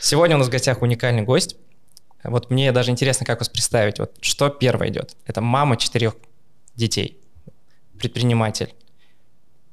[0.00, 1.56] Сегодня у нас в гостях уникальный гость.
[2.24, 3.98] Вот мне даже интересно, как вас представить.
[3.98, 5.16] Вот что первое идет?
[5.26, 6.16] Это мама четырех
[6.74, 7.18] детей,
[7.98, 8.74] предприниматель,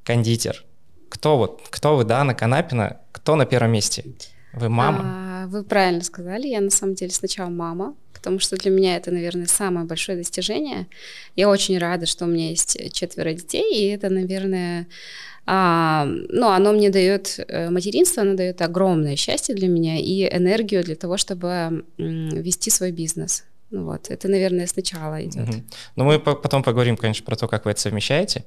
[0.04, 0.64] кондитер.
[1.08, 4.04] Кто вот, кто вы, Дана Канапина, кто на первом месте?
[4.52, 5.00] Вы мама?
[5.04, 9.10] А, вы правильно сказали, я на самом деле сначала мама, потому что для меня это,
[9.10, 10.86] наверное, самое большое достижение.
[11.36, 14.86] Я очень рада, что у меня есть четверо детей, и это, наверное,
[15.46, 20.82] а, ну, оно мне дает, э, материнство, оно дает огромное счастье для меня и энергию
[20.82, 23.44] для того, чтобы вести свой бизнес.
[23.70, 25.48] Ну вот, это, наверное, сначала идет.
[25.48, 25.62] Угу.
[25.96, 28.44] Ну, мы потом поговорим, конечно, про то, как вы это совмещаете.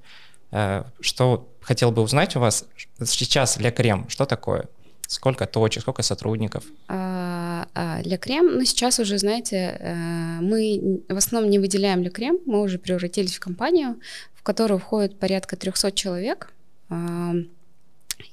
[0.52, 2.66] Э, что хотел бы узнать у вас
[3.06, 4.66] сейчас для крем, что такое?
[5.08, 6.64] Сколько точек, сколько сотрудников?
[6.88, 9.96] А, а, для крем, ну сейчас уже, знаете, э,
[10.42, 13.96] мы в основном не выделяем для крем, мы уже превратились в компанию,
[14.36, 16.54] в которую входит порядка 300 человек.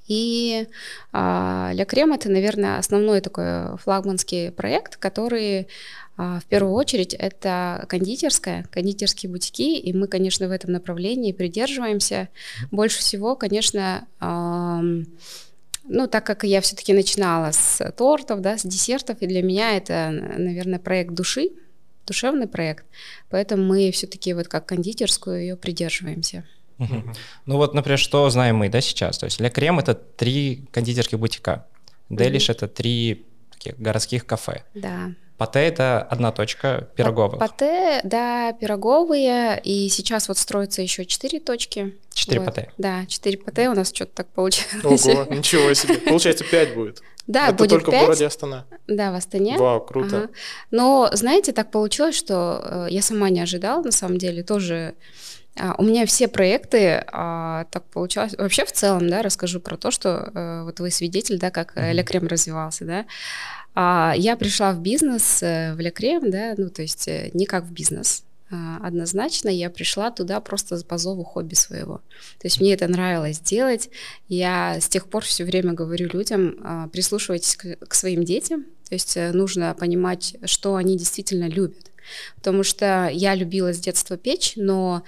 [0.09, 0.66] И
[1.12, 5.69] а, Ля Крем это, наверное, основной такой флагманский проект, который
[6.16, 12.29] а, в первую очередь это кондитерская, кондитерские бутики, и мы, конечно, в этом направлении придерживаемся.
[12.71, 14.07] Больше всего, конечно,
[15.88, 20.10] ну, так как я все-таки начинала с тортов, да, с десертов, и для меня это,
[20.10, 21.51] наверное, проект души,
[22.07, 22.85] душевный проект,
[23.30, 26.45] поэтому мы все-таки вот как кондитерскую ее придерживаемся.
[26.79, 29.19] Ну вот, например, что знаем мы, да, сейчас?
[29.19, 31.66] То есть Ля Крем— это три кондитерских бутика,
[32.10, 34.65] Делиш— это три таких городских кафе.
[34.74, 35.13] Да.
[35.38, 37.38] Пате— это одна точка пироговых.
[37.38, 41.95] Пате, да, пироговые, и сейчас вот строится еще четыре точки.
[42.15, 42.47] Четыре вот.
[42.47, 42.73] пате?
[42.79, 45.07] Да, четыре пате у нас что-то так получилось.
[45.07, 45.97] Ого, ничего себе.
[45.99, 47.02] Получается, пять будет.
[47.27, 48.01] Да, Это будет только 5.
[48.01, 48.65] в городе Астана?
[48.87, 49.59] Да, в Астане.
[49.59, 50.16] Вау, круто.
[50.16, 50.29] Ага.
[50.71, 54.95] Но, знаете, так получилось, что э, я сама не ожидала, на самом деле, тоже
[55.79, 58.35] у меня все проекты а, так получалось.
[58.37, 61.93] Вообще в целом, да, расскажу про то, что а, вот вы свидетель, да, как mm-hmm.
[61.93, 63.07] Лекрем развивался, да.
[63.74, 67.65] А, я пришла в бизнес э, в Лекрем, да, ну то есть э, не как
[67.65, 71.98] в бизнес, а, однозначно я пришла туда просто по зову хобби своего.
[72.38, 73.91] То есть мне это нравилось делать.
[74.28, 78.64] Я с тех пор все время говорю людям, а, прислушивайтесь к своим детям.
[78.88, 81.91] То есть нужно понимать, что они действительно любят.
[82.36, 85.03] Потому что я любила с детства печь, но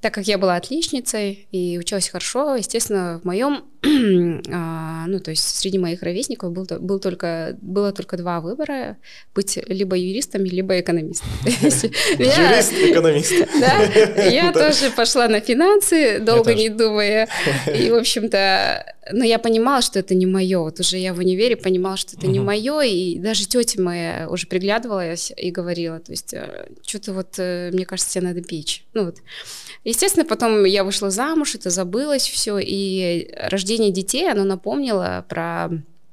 [0.00, 3.64] так как я была отличницей и училась хорошо, естественно, в моем,
[4.52, 8.98] а, ну, то есть среди моих ровесников был, был только, было только два выбора,
[9.34, 11.28] быть либо юристом, либо экономистом.
[11.44, 13.32] Юрист, экономист.
[13.60, 17.28] Да, я тоже пошла на финансы, долго не думая,
[17.66, 21.56] и, в общем-то, но я понимала, что это не мое, вот уже я в универе
[21.56, 26.34] понимала, что это не мое, и даже тетя моя уже приглядывалась и говорила, то есть,
[26.34, 29.16] э, что-то вот, э, мне кажется, тебе надо печь, ну вот,
[29.86, 35.68] Естественно, потом я вышла замуж, это забылось все, и рождение детей, оно напомнило про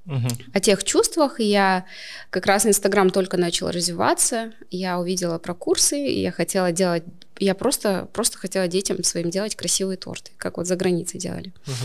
[0.05, 0.27] угу.
[0.53, 1.39] о тех чувствах.
[1.39, 1.85] И я
[2.29, 7.03] как раз Инстаграм только начал развиваться, я увидела про курсы, и я хотела делать,
[7.39, 11.53] я просто, просто хотела детям своим делать красивые торты, как вот за границей делали.
[11.67, 11.75] Угу.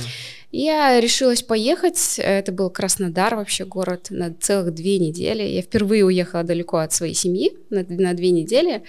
[0.53, 5.43] Я решилась поехать, это был Краснодар вообще город, на целых две недели.
[5.43, 8.83] Я впервые уехала далеко от своей семьи на, на две недели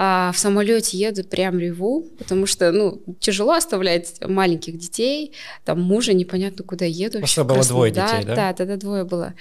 [0.00, 5.32] а в самолете еду прям реву, потому что, ну, тяжело оставлять маленьких детей,
[5.64, 7.18] там мужа непонятно куда еду.
[7.18, 8.36] Просто было двое детей, да?
[8.36, 9.34] Да, тогда двое было.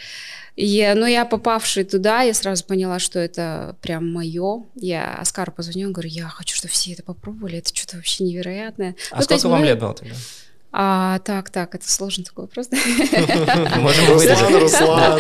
[0.57, 4.63] И, но я, попавший туда, я сразу поняла, что это прям мое.
[4.75, 8.95] Я Оскару позвонила, говорю, я хочу, чтобы все это попробовали, это что-то вообще невероятное.
[9.11, 9.67] А ну, сколько вам мы...
[9.67, 10.15] лет было тогда?
[10.71, 12.69] А, так, так, это сложный такой вопрос.
[12.69, 15.19] Можем Руслан, Руслан,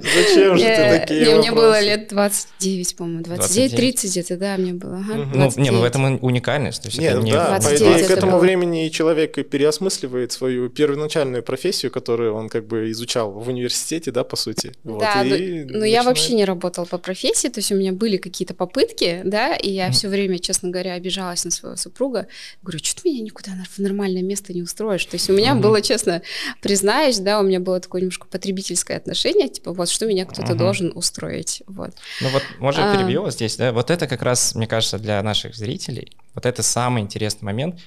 [0.00, 4.96] зачем же ты такие не, Мне было лет 29, по-моему, 29-30 где-то, да, мне было.
[5.34, 6.98] Ну, не, ну в этом уникальность.
[6.98, 7.32] Нет, не...
[7.32, 12.90] да, по идее, к этому времени человек переосмысливает свою первоначальную профессию, которую он как бы
[12.90, 14.72] изучал в университете, да, по сути.
[14.84, 19.20] Да, но я вообще не работала по профессии, то есть у меня были какие-то попытки,
[19.24, 22.26] да, и я все время, честно говоря, обижалась на своего супруга.
[22.62, 25.04] Говорю, что ты меня никуда в нормальное место место не устроишь.
[25.06, 25.60] То есть у меня uh-huh.
[25.60, 26.22] было, честно,
[26.60, 30.56] признаюсь, да, у меня было такое немножко потребительское отношение, типа, вот что меня кто-то uh-huh.
[30.56, 31.62] должен устроить.
[31.66, 31.90] Вот.
[32.20, 32.94] Ну вот, может, а...
[32.94, 33.72] перебью вас здесь, да?
[33.72, 37.80] Вот это как раз, мне кажется, для наших зрителей, вот это самый интересный момент.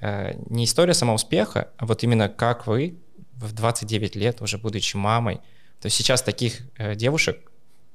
[0.00, 2.94] Э, не история самого успеха, а вот именно как вы
[3.36, 5.36] в 29 лет, уже будучи мамой,
[5.80, 7.38] то есть сейчас таких э, девушек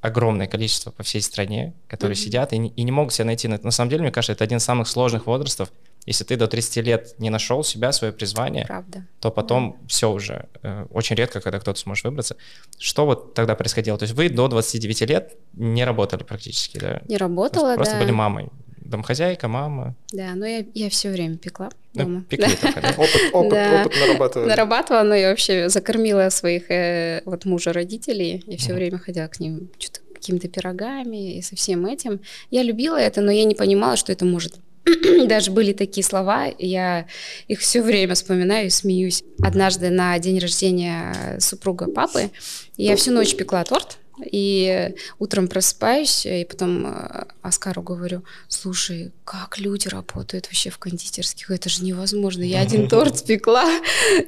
[0.02, 2.20] огромное количество по всей стране, которые mm-hmm.
[2.20, 3.48] сидят и не, и не могут себя найти.
[3.48, 5.72] На, на самом деле, мне кажется, это один из самых сложных возрастов,
[6.06, 9.06] если ты до 30 лет не нашел себя, свое призвание, Правда.
[9.20, 9.88] то потом да.
[9.88, 10.46] все уже.
[10.62, 12.38] Э, очень редко, когда кто-то сможет выбраться.
[12.78, 13.98] Что вот тогда происходило?
[13.98, 17.02] То есть вы до 29 лет не работали практически, да?
[17.08, 18.02] Не работала, Просто, да.
[18.02, 18.50] были мамой.
[18.78, 19.96] домохозяйка, мама.
[20.12, 22.16] Да, но я, я все время пекла ну, дома.
[22.18, 22.62] Ну, пекли да.
[22.62, 22.90] только, да?
[22.98, 23.82] Опыт, опыт, да.
[23.82, 24.48] опыт нарабатывала.
[24.48, 28.44] Нарабатывала, но я вообще закормила своих э, вот мужа родителей.
[28.46, 28.76] Я все mm.
[28.76, 32.20] время ходила к ним что-то какими-то пирогами и со всем этим.
[32.52, 34.56] Я любила это, но я не понимала, что это может
[35.28, 37.08] даже были такие слова, я
[37.48, 39.24] их все время вспоминаю и смеюсь.
[39.44, 42.30] Однажды на день рождения супруга папы
[42.78, 49.58] я всю ночь пекла торт, и утром просыпаюсь, и потом э, Оскару говорю, слушай, как
[49.58, 52.44] люди работают вообще в кондитерских, это же невозможно.
[52.44, 53.66] Я один торт спекла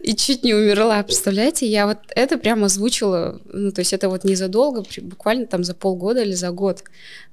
[0.03, 1.01] и чуть не умерла.
[1.03, 5.73] Представляете, я вот это прямо озвучила, ну, то есть это вот незадолго, буквально там за
[5.73, 6.83] полгода или за год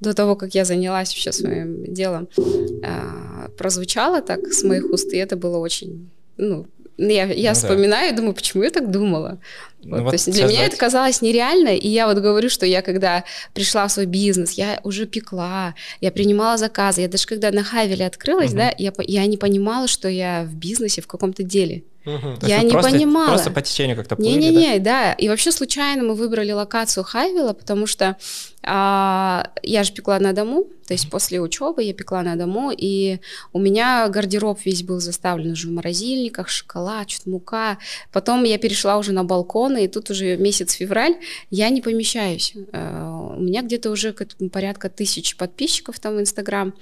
[0.00, 2.28] до того, как я занялась вообще своим делом,
[2.84, 6.66] а, прозвучало так с моих уст, и это было очень, ну,
[6.98, 8.14] я, я ну, вспоминаю да.
[8.14, 9.38] и думаю, почему я так думала.
[9.82, 12.64] Ну, вот, вот, то есть для меня это казалось нереально, и я вот говорю, что
[12.64, 17.50] я когда пришла в свой бизнес, я уже пекла, я принимала заказы, я даже когда
[17.50, 18.58] на Хавеле открылась, угу.
[18.58, 21.82] да, я, я не понимала, что я в бизнесе, в каком-то деле.
[22.06, 22.46] Угу.
[22.46, 23.28] Я не просто, понимала.
[23.28, 24.84] Просто по течению как-то плыли, Не-не-не, да?
[24.84, 25.12] да.
[25.14, 28.16] И вообще случайно мы выбрали локацию Хайвела, потому что
[28.62, 33.18] а, я же пекла на дому, то есть после учебы я пекла на дому, и
[33.52, 37.78] у меня гардероб весь был заставлен уже в морозильниках, шоколад, что-то мука.
[38.12, 41.16] Потом я перешла уже на балконы, и тут уже месяц февраль,
[41.50, 42.54] я не помещаюсь.
[42.72, 44.14] А, у меня где-то уже
[44.52, 46.74] порядка тысячи подписчиков там в Инстаграм.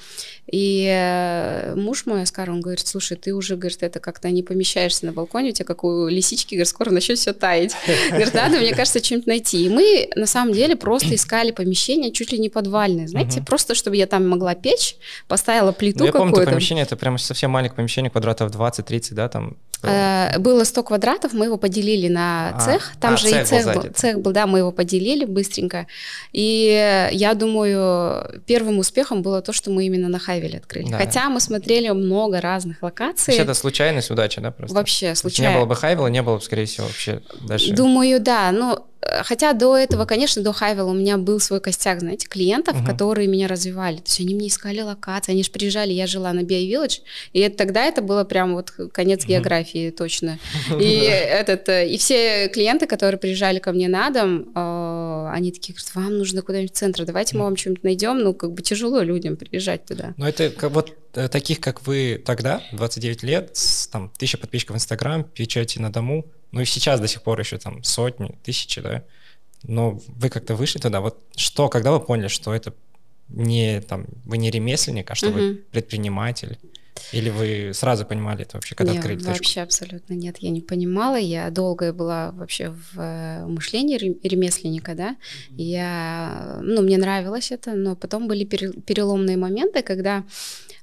[0.51, 5.07] И э, муж мой, Оскар, он говорит, слушай, ты уже, говорит, это как-то не помещаешься
[5.07, 7.75] на балконе, у тебя как у лисички, говорит, скоро начнет все таять.
[8.11, 9.65] Говорит, надо, мне кажется, что-нибудь найти.
[9.65, 13.92] И мы на самом деле просто искали помещение чуть ли не подвальное, знаете, просто чтобы
[13.93, 14.97] я там могла печь,
[15.29, 16.33] поставила плиту ну, я какую-то.
[16.33, 19.57] помню, это помещение, это прямо совсем маленькое помещение, квадратов 20-30, да, там?
[19.83, 23.45] Э, было 100 квадратов, мы его поделили на а, цех, там а, же цех и
[23.45, 25.87] цех был, был, цех был, да, мы его поделили быстренько,
[26.33, 30.99] и я думаю, первым успехом было то, что мы именно на Хайвеле открыли, да.
[30.99, 33.35] хотя мы смотрели много разных локаций.
[33.35, 34.75] То это случайность, удача, да, просто?
[34.75, 35.51] Вообще, случайно.
[35.51, 37.73] Не было бы Хайвела, не было бы, скорее всего, вообще дальше.
[37.73, 38.87] Думаю, да, но
[39.25, 42.87] Хотя до этого, конечно, до Хайвела у меня был свой костяк, знаете, клиентов, uh-huh.
[42.87, 43.97] которые меня развивали.
[43.97, 47.01] То есть они мне искали локации, они же приезжали, я жила на Биовилледж,
[47.33, 49.29] и это, тогда это было прям вот конец uh-huh.
[49.29, 50.39] географии точно.
[50.81, 55.75] И этот, э, и все клиенты, которые приезжали ко мне на дом, э, они такие
[55.75, 58.19] говорят, вам нужно куда-нибудь в центр, давайте мы вам что-нибудь найдем.
[58.19, 60.15] Ну, как бы тяжело людям приезжать туда.
[60.17, 63.59] Ну, это вот э, таких, как вы тогда, 29 лет,
[63.91, 67.59] там, тысяча подписчиков в Инстаграм, печати на дому, ну и сейчас до сих пор еще
[67.59, 69.05] там сотни, тысячи, да,
[69.65, 72.75] но вы как-то вышли туда, вот что, когда вы поняли, что это
[73.29, 75.39] не там, вы не ремесленник, а что угу.
[75.39, 76.59] вы предприниматель?
[77.13, 79.33] Или вы сразу понимали это вообще, когда нет, открыли точку?
[79.33, 81.17] вообще абсолютно нет, я не понимала.
[81.17, 85.11] Я долго была вообще в э, мышлении ремесленника, да.
[85.11, 85.55] Mm-hmm.
[85.57, 90.25] Я, ну, мне нравилось это, но потом были переломные моменты, когда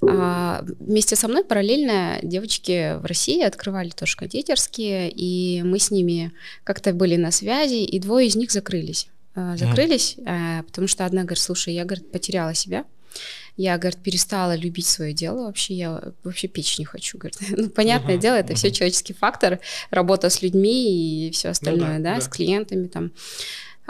[0.02, 6.32] а, вместе со мной параллельно девочки в России открывали тоже кондитерские, и мы с ними
[6.64, 9.08] как-то были на связи, и двое из них закрылись.
[9.36, 10.64] А, закрылись, mm-hmm.
[10.64, 12.86] потому что одна говорит, слушай, я, говорит, потеряла себя,
[13.58, 17.40] я, говорит, перестала любить свое дело вообще, я вообще печь не хочу, говорит.
[17.50, 18.56] Ну, понятное uh-huh, дело, это uh-huh.
[18.56, 19.60] все человеческий фактор,
[19.90, 23.12] работа с людьми и все остальное, ну, да, да, с клиентами там.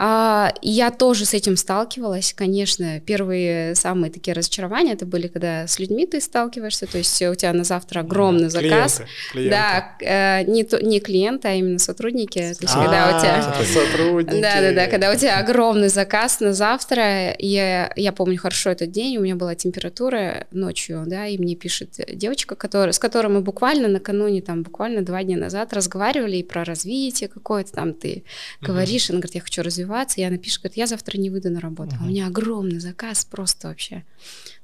[0.01, 3.01] А, я тоже с этим сталкивалась, конечно.
[3.01, 7.51] Первые самые такие разочарования это были, когда с людьми ты сталкиваешься, то есть у тебя
[7.51, 9.01] на завтра огромный да, заказ.
[9.33, 9.49] Клиенты.
[9.49, 12.39] Да, э, не, то, не клиенты, а именно сотрудники.
[12.39, 13.65] То есть, а, когда у тебя...
[13.65, 14.41] Сотрудники.
[14.41, 18.91] Да, да, да, когда у тебя огромный заказ на завтра, я, я помню хорошо этот
[18.91, 23.41] день, у меня была температура ночью, да, и мне пишет девочка, которая, с которой мы
[23.41, 28.23] буквально накануне, там, буквально два дня назад разговаривали и про развитие какое-то там ты
[28.61, 31.49] говоришь, она говорит, я хочу развиваться развиваться, и она пишет, говорит, я завтра не выйду
[31.49, 31.91] на работу.
[31.95, 32.01] Uh-huh.
[32.01, 34.03] А у меня огромный заказ просто вообще.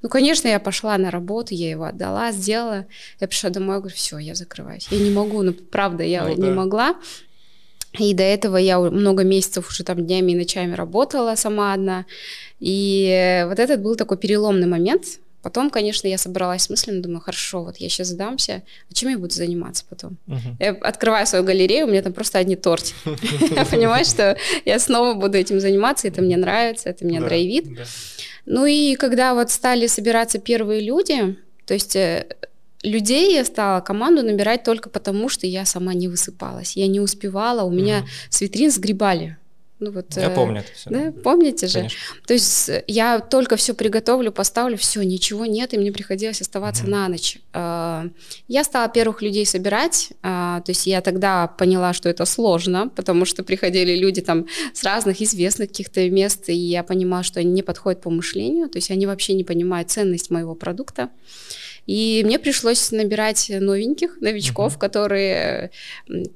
[0.02, 2.86] Ну, конечно, я пошла на работу, я его отдала, сделала.
[3.20, 4.88] Я пришла домой, говорю, все, я закрываюсь.
[4.90, 6.54] Я не могу, ну, правда, я ну, не да.
[6.54, 6.96] могла.
[7.98, 12.04] И до этого я много месяцев уже там днями и ночами работала сама одна.
[12.60, 17.62] И вот этот был такой переломный момент, Потом, конечно, я собралась с мыслями, думаю, хорошо,
[17.62, 20.16] вот я сейчас сдамся, а чем я буду заниматься потом?
[20.26, 20.56] Uh-huh.
[20.58, 22.94] Я открываю свою галерею, у меня там просто одни торти.
[23.54, 27.78] Я понимаю, что я снова буду этим заниматься, это мне нравится, это меня драйвит.
[28.44, 32.26] Ну и когда вот стали собираться первые люди, то есть э,
[32.82, 36.76] людей я стала команду набирать только потому, что я сама не высыпалась.
[36.76, 39.36] Я не успевала, у меня с витрин сгребали
[39.78, 40.88] Ну, вот, я помню это все.
[40.88, 41.74] Да, помните же?
[41.74, 41.98] Конечно.
[42.26, 46.90] То есть я только все приготовлю, поставлю, все, ничего нет, и мне приходилось оставаться mm-hmm.
[46.90, 47.38] на ночь.
[47.52, 48.06] А,
[48.48, 53.26] я стала первых людей собирать, а, то есть я тогда поняла, что это сложно, потому
[53.26, 57.62] что приходили люди там с разных известных каких-то мест, и я понимала, что они не
[57.62, 61.10] подходят по мышлению, то есть они вообще не понимают ценность моего продукта.
[61.86, 64.80] И мне пришлось набирать новеньких, новичков, uh-huh.
[64.80, 65.70] которые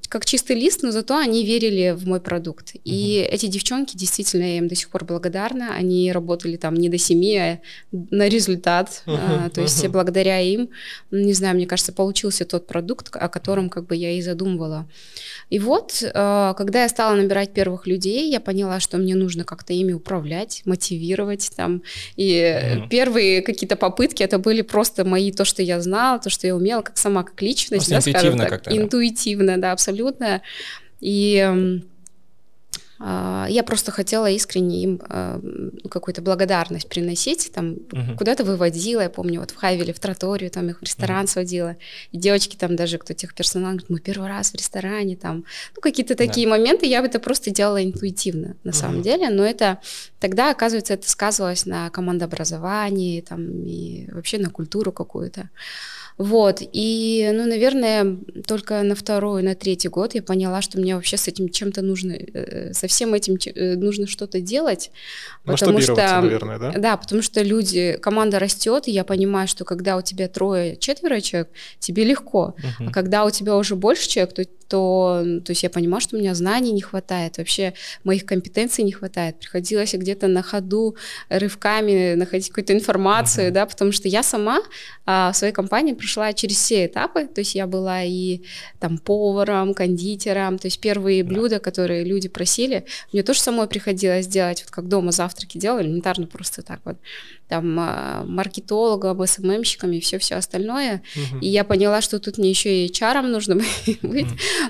[0.07, 2.73] как чистый лист, но зато они верили в мой продукт.
[2.85, 5.75] И эти девчонки, действительно, я им до сих пор благодарна.
[5.75, 7.59] Они работали там не до семи, а
[7.91, 9.03] на результат.
[9.05, 9.45] Uh-huh.
[9.45, 9.89] А, то есть uh-huh.
[9.89, 10.69] благодаря им,
[11.11, 14.89] не знаю, мне кажется, получился тот продукт, о котором как бы я и задумывала.
[15.51, 19.73] И вот, а, когда я стала набирать первых людей, я поняла, что мне нужно как-то
[19.73, 21.83] ими управлять, мотивировать там.
[22.15, 22.87] И uh-huh.
[22.87, 26.81] первые какие-то попытки это были просто мои то, что я знала, то, что я умела,
[26.81, 30.41] как сама, как личность, да, интуитивно так, интуитивно, да, абсолютно.
[31.01, 31.81] И а,
[33.03, 35.41] я просто хотела искренне им а,
[35.89, 38.15] какую-то благодарность приносить, там uh-huh.
[38.15, 41.29] куда-то выводила, я помню, вот в Хайвеле, в Троторию, там их в ресторан uh-huh.
[41.29, 41.77] сводила,
[42.11, 45.81] и девочки там даже, кто тех персонал, говорит, мы первый раз в ресторане, там, ну
[45.81, 46.51] какие-то такие да.
[46.51, 48.73] моменты, я бы это просто делала интуитивно, на uh-huh.
[48.73, 49.79] самом деле, но это
[50.19, 55.49] тогда, оказывается, это сказывалось на командообразовании, там, и вообще на культуру какую-то.
[56.17, 61.17] Вот, и, ну, наверное, только на второй, на третий год я поняла, что мне вообще
[61.17, 64.91] с этим чем-то нужно, э, со всем этим э, нужно что-то делать.
[65.45, 66.71] Потому что, наверное, да?
[66.77, 71.21] Да, потому что люди, команда растет, и я понимаю, что когда у тебя трое, четверо
[71.21, 71.49] человек,
[71.79, 72.87] тебе легко, uh-huh.
[72.87, 76.19] а когда у тебя уже больше человек, то то, то есть я понимаю, что у
[76.19, 77.73] меня знаний не хватает, вообще
[78.05, 79.37] моих компетенций не хватает.
[79.37, 80.95] Приходилось где-то на ходу
[81.27, 83.51] рывками находить какую-то информацию, uh-huh.
[83.51, 84.61] да, потому что я сама
[85.05, 88.43] а, в своей компании прошла через все этапы, то есть я была и
[88.79, 94.61] там поваром, кондитером, то есть первые блюда, которые люди просили, мне тоже самой приходилось делать,
[94.61, 96.95] вот как дома завтраки делала, элементарно просто так вот
[97.51, 101.03] там а, маркетологом, СММщиками, все-все остальное.
[101.17, 101.39] Угу.
[101.41, 103.55] И я поняла, что тут мне еще и HR нужно
[104.01, 104.27] быть.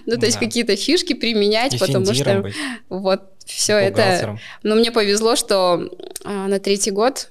[0.08, 2.44] Ну, то есть какие-то фишки применять, потому что
[2.90, 4.40] вот все это...
[4.64, 5.92] Но мне повезло, что
[6.24, 7.30] а, на третий год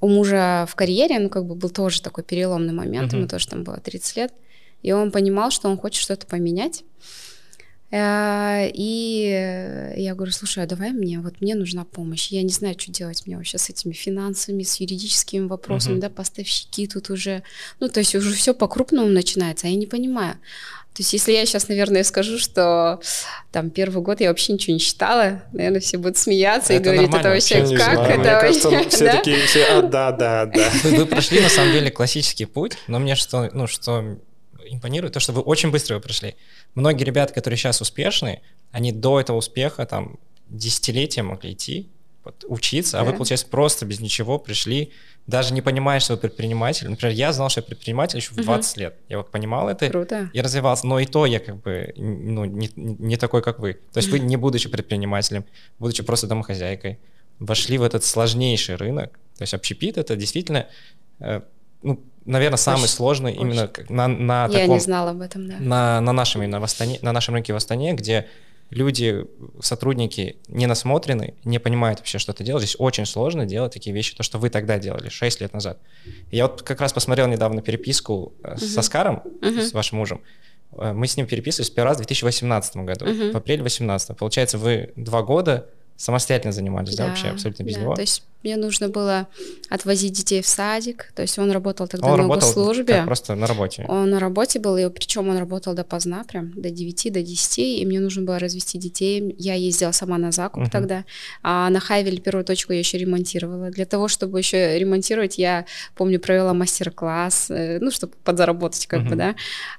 [0.00, 3.64] у мужа в карьере, ну, как бы был тоже такой переломный момент, ему тоже там
[3.64, 4.32] было 30 лет,
[4.82, 6.84] и он понимал, что он хочет что-то поменять.
[7.90, 12.28] Э, и я говорю, слушай, а давай мне, вот мне нужна помощь.
[12.28, 16.02] Я не знаю, что делать мне вообще с этими финансами, с юридическими вопросами, uh-huh.
[16.02, 17.42] да, поставщики тут уже,
[17.80, 20.36] ну, то есть уже все по-крупному начинается, а я не понимаю.
[20.94, 23.00] То есть если я сейчас, наверное, скажу, что
[23.52, 27.14] там первый год я вообще ничего не считала, наверное, все будут смеяться это и говорить,
[27.14, 27.66] это вообще как?
[27.68, 28.00] Знаю.
[28.00, 29.16] Это мне кажется, все да?
[29.16, 30.70] такие, все, а, да, да, да.
[30.82, 34.18] Вы, вы прошли, на самом деле, классический путь, но мне что, ну, что
[34.72, 36.36] импонирует, то, что вы очень быстро его прошли.
[36.74, 41.88] Многие ребята, которые сейчас успешны, они до этого успеха там десятилетия могли идти,
[42.24, 43.00] вот, учиться, да.
[43.00, 44.92] а вы, получается, просто без ничего пришли,
[45.26, 46.88] даже не понимая, что вы предприниматель.
[46.88, 48.80] Например, я знал, что я предприниматель еще в 20 угу.
[48.80, 48.96] лет.
[49.08, 50.30] Я вот понимал это Круто.
[50.32, 50.86] и развивался.
[50.86, 53.74] Но и то я как бы ну, не, не такой, как вы.
[53.92, 55.44] То есть вы, не будучи предпринимателем,
[55.78, 56.98] будучи просто домохозяйкой,
[57.38, 59.18] вошли в этот сложнейший рынок.
[59.38, 60.66] То есть общепит— это действительно
[61.20, 61.40] э,
[61.82, 63.42] ну, наверное, самый очень, сложный очень.
[63.42, 64.74] именно на, на Я таком...
[64.74, 65.56] не знала об этом, да.
[65.58, 68.28] На, на, нашем, именно в Астане, на нашем рынке в Астане, где
[68.70, 69.26] люди,
[69.60, 72.66] сотрудники не насмотрены, не понимают вообще, что ты делаешь.
[72.66, 75.78] Здесь очень сложно делать такие вещи, то, что вы тогда делали, 6 лет назад.
[76.30, 78.58] я вот как раз посмотрел недавно переписку uh-huh.
[78.58, 79.62] с Оскаром, uh-huh.
[79.62, 80.20] с вашим мужем.
[80.72, 83.32] Э, мы с ним переписывались первый раз в 2018 году, uh-huh.
[83.32, 84.16] в апреле 2018.
[84.16, 87.94] Получается, вы два года самостоятельно занимались, да, да вообще абсолютно без да, него?
[87.94, 89.28] То есть мне нужно было
[89.68, 92.94] отвозить детей в садик, то есть он работал тогда он на работал госслужбе.
[92.94, 93.84] Как просто на работе?
[93.88, 97.86] Он на работе был, и причем он работал допоздна, прям до 9, до 10, и
[97.86, 99.34] мне нужно было развести детей.
[99.38, 100.70] Я ездила сама на закуп uh-huh.
[100.70, 101.04] тогда,
[101.42, 103.70] а на Хайвеле первую точку я еще ремонтировала.
[103.70, 109.08] Для того, чтобы еще ремонтировать, я, помню, провела мастер-класс, э, ну, чтобы подзаработать как uh-huh.
[109.10, 109.34] бы, да.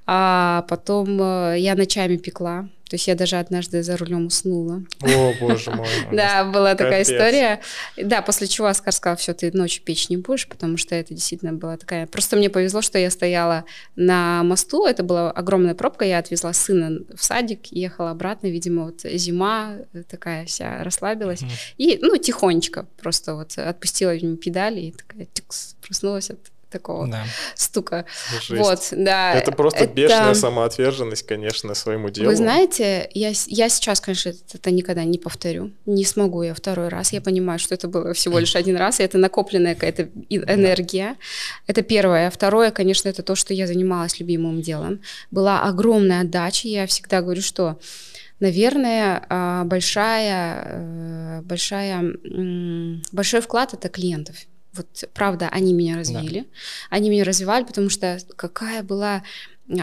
[0.05, 4.83] А потом э, я ночами пекла, то есть я даже однажды за рулем уснула.
[5.01, 5.87] О, боже мой.
[6.11, 7.61] Да, была такая история.
[7.95, 11.53] Да, после чего Оскар сказал, все, ты ночью печь не будешь, потому что это действительно
[11.53, 12.05] была такая...
[12.07, 13.65] Просто мне повезло, что я стояла
[13.95, 19.01] на мосту, это была огромная пробка, я отвезла сына в садик, ехала обратно, видимо, вот
[19.01, 19.77] зима
[20.09, 21.41] такая вся расслабилась.
[21.77, 26.39] И, ну, тихонечко просто вот отпустила педали и такая тикс, проснулась от
[26.71, 27.23] такого да.
[27.55, 28.05] стука.
[28.41, 28.61] Жесть.
[28.61, 29.33] Вот, да.
[29.33, 29.93] Это просто это...
[29.93, 32.29] бешеная самоотверженность, конечно, своему делу.
[32.29, 35.71] Вы знаете, я, я сейчас, конечно, это, это никогда не повторю.
[35.85, 37.13] Не смогу я второй раз.
[37.13, 41.15] Я понимаю, что это было всего лишь один раз, и это накопленная какая-то энергия.
[41.67, 42.31] Это первое.
[42.31, 45.01] Второе, конечно, это то, что я занималась любимым делом.
[45.29, 46.67] Была огромная отдача.
[46.67, 47.77] Я всегда говорю, что
[48.41, 52.03] Наверное, а, большая, э, большая,
[53.11, 54.35] большой вклад это клиентов.
[54.73, 56.45] Вот правда, они меня развили, да.
[56.89, 59.23] они меня развивали, потому что какая была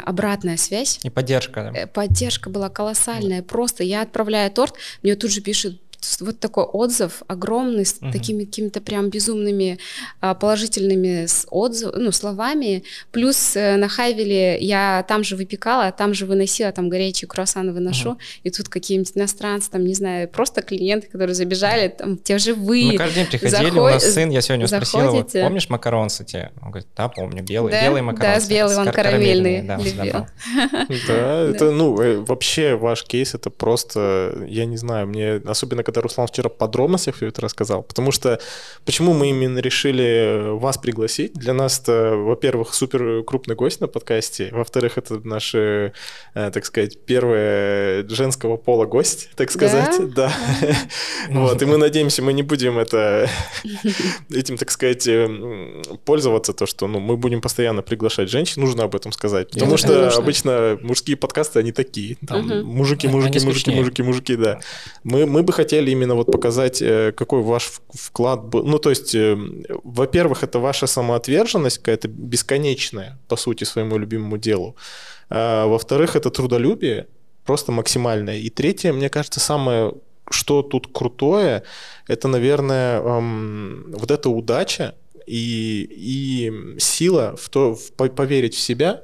[0.05, 1.01] обратная связь.
[1.03, 1.71] И поддержка.
[1.73, 1.81] Да.
[1.81, 3.41] Э, поддержка была колоссальная.
[3.41, 3.47] Да.
[3.47, 5.81] Просто я отправляю торт, мне тут же пишут
[6.21, 8.13] вот такой отзыв огромный с угу.
[8.13, 9.79] такими какими-то прям безумными
[10.21, 12.85] а, положительными отзыв, ну, словами.
[13.11, 18.11] Плюс э, на Хайвеле я там же выпекала, там же выносила, там горячие круассаны выношу,
[18.11, 18.19] угу.
[18.45, 22.85] и тут какие-нибудь иностранцы, там, не знаю, просто клиенты, которые забежали, там, те же вы.
[22.93, 23.79] Мы каждый день приходили, заход...
[23.79, 26.53] у нас сын, я сегодня спросила, вот, помнишь макаронцы те?
[26.63, 27.83] Он говорит, да, помню, белый, да?
[27.83, 28.41] белый макаронцы.
[28.41, 30.27] Да, с белый, он карамельный да, любил.
[31.09, 36.03] Да, это, ну, э, вообще ваш кейс, это просто, я не знаю, мне особенно когда
[36.03, 37.83] Руслан вчера в подробностях все это рассказал.
[37.83, 38.39] Потому что
[38.85, 41.33] почему мы именно решили вас пригласить?
[41.33, 44.51] Для нас это, во-первых, супер крупный гость на подкасте.
[44.53, 45.93] Во-вторых, это наш, э,
[46.35, 49.97] так сказать, первый женского пола гость, так сказать.
[50.19, 50.33] Да.
[50.61, 50.77] да.
[51.31, 53.29] Вот, и мы надеемся, мы не будем это
[54.31, 58.95] этим, так сказать, э, пользоваться, то, что ну, мы будем постоянно приглашать женщин, нужно об
[58.95, 59.51] этом сказать.
[59.51, 62.17] Потому что обычно мужские подкасты, они такие.
[62.27, 64.61] Там, мужики, мужики, мужики, мужики, мужики, да.
[65.05, 68.65] Мы, мы бы хотели именно вот показать, э, какой ваш вклад был.
[68.65, 69.37] Ну, то есть, э,
[69.85, 74.77] во-первых, это ваша самоотверженность какая-то бесконечная, по сути, своему любимому делу.
[75.31, 77.07] А, во-вторых, это трудолюбие
[77.45, 78.37] просто максимальное.
[78.37, 79.95] И третье, мне кажется, самое,
[80.31, 81.63] что тут крутое,
[82.07, 84.95] это, наверное, эм, вот эта удача
[85.27, 89.03] и, и сила в то, в, поверить в себя,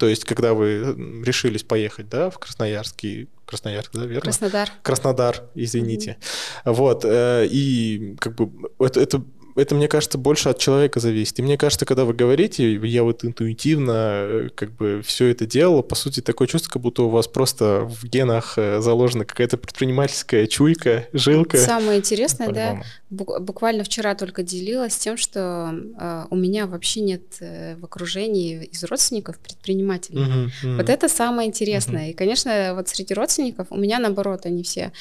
[0.00, 4.22] то есть, когда вы решились поехать, да, в Красноярский Красноярск, да, верно?
[4.22, 4.70] Краснодар.
[4.82, 6.16] Краснодар, извините.
[6.64, 6.72] Mm-hmm.
[6.72, 9.22] Вот, э, и как бы это, это
[9.60, 11.38] это, мне кажется, больше от человека зависит.
[11.38, 15.82] И мне кажется, когда вы говорите, я вот интуитивно э, как бы все это делал,
[15.82, 20.46] по сути, такое чувство, как будто у вас просто в генах э, заложена какая-то предпринимательская
[20.46, 21.58] чуйка, жилка.
[21.58, 27.76] Самое интересное, да, буквально вчера только делилась тем, что э, у меня вообще нет э,
[27.76, 30.22] в окружении из родственников предпринимателей.
[30.22, 30.76] Uh-huh, uh-huh.
[30.76, 32.08] Вот это самое интересное.
[32.08, 32.10] Uh-huh.
[32.10, 34.92] И, конечно, вот среди родственников у меня, наоборот, они все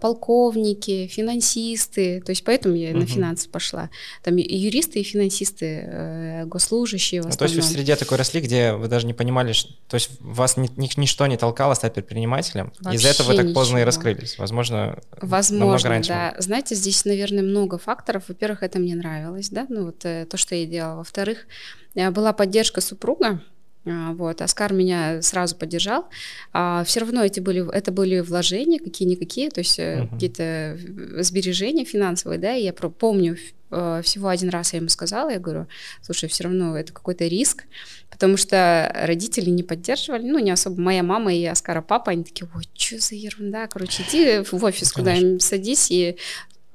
[0.00, 2.98] полковники, финансисты, то есть поэтому я угу.
[2.98, 3.90] на финансы пошла.
[4.22, 7.34] Там и юристы и финансисты, э, госслужащие в основном.
[7.34, 9.94] Ну, то есть вы в среде такой росли, где вы даже не понимали, что, то
[9.94, 13.84] есть вас ни, ни, ничто не толкало стать предпринимателем, из-за этого вы так поздно и
[13.84, 16.08] раскрылись, возможно, Возможно, раньше.
[16.10, 16.34] да.
[16.38, 18.24] Знаете, здесь, наверное, много факторов.
[18.28, 20.96] Во-первых, это мне нравилось, да, ну вот э, то, что я делала.
[20.96, 21.46] Во-вторых,
[21.94, 23.40] была поддержка супруга,
[23.84, 26.06] вот, Оскар меня сразу поддержал.
[26.52, 30.08] А, все равно эти были, это были вложения какие-никакие, то есть uh-huh.
[30.08, 30.78] какие-то
[31.22, 33.36] сбережения финансовые, да, и я помню
[33.70, 35.66] э, всего один раз я ему сказала, я говорю,
[36.00, 37.64] слушай, все равно это какой-то риск,
[38.08, 42.48] потому что родители не поддерживали, ну, не особо моя мама и Оскара папа, они такие,
[42.54, 46.16] ой, что за ерунда, короче, иди в офис ну, куда-нибудь садись и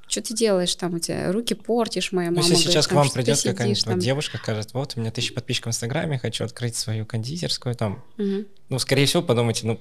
[0.08, 2.42] что ты делаешь там, у тебя руки портишь, моя мама.
[2.42, 4.00] Ну, если сейчас говорит, к вам придет какая-нибудь там...
[4.00, 8.46] девушка, скажет, вот, у меня тысяча подписчиков в Инстаграме, хочу открыть свою кондитерскую, там, угу.
[8.70, 9.80] ну, скорее всего, подумайте, ну,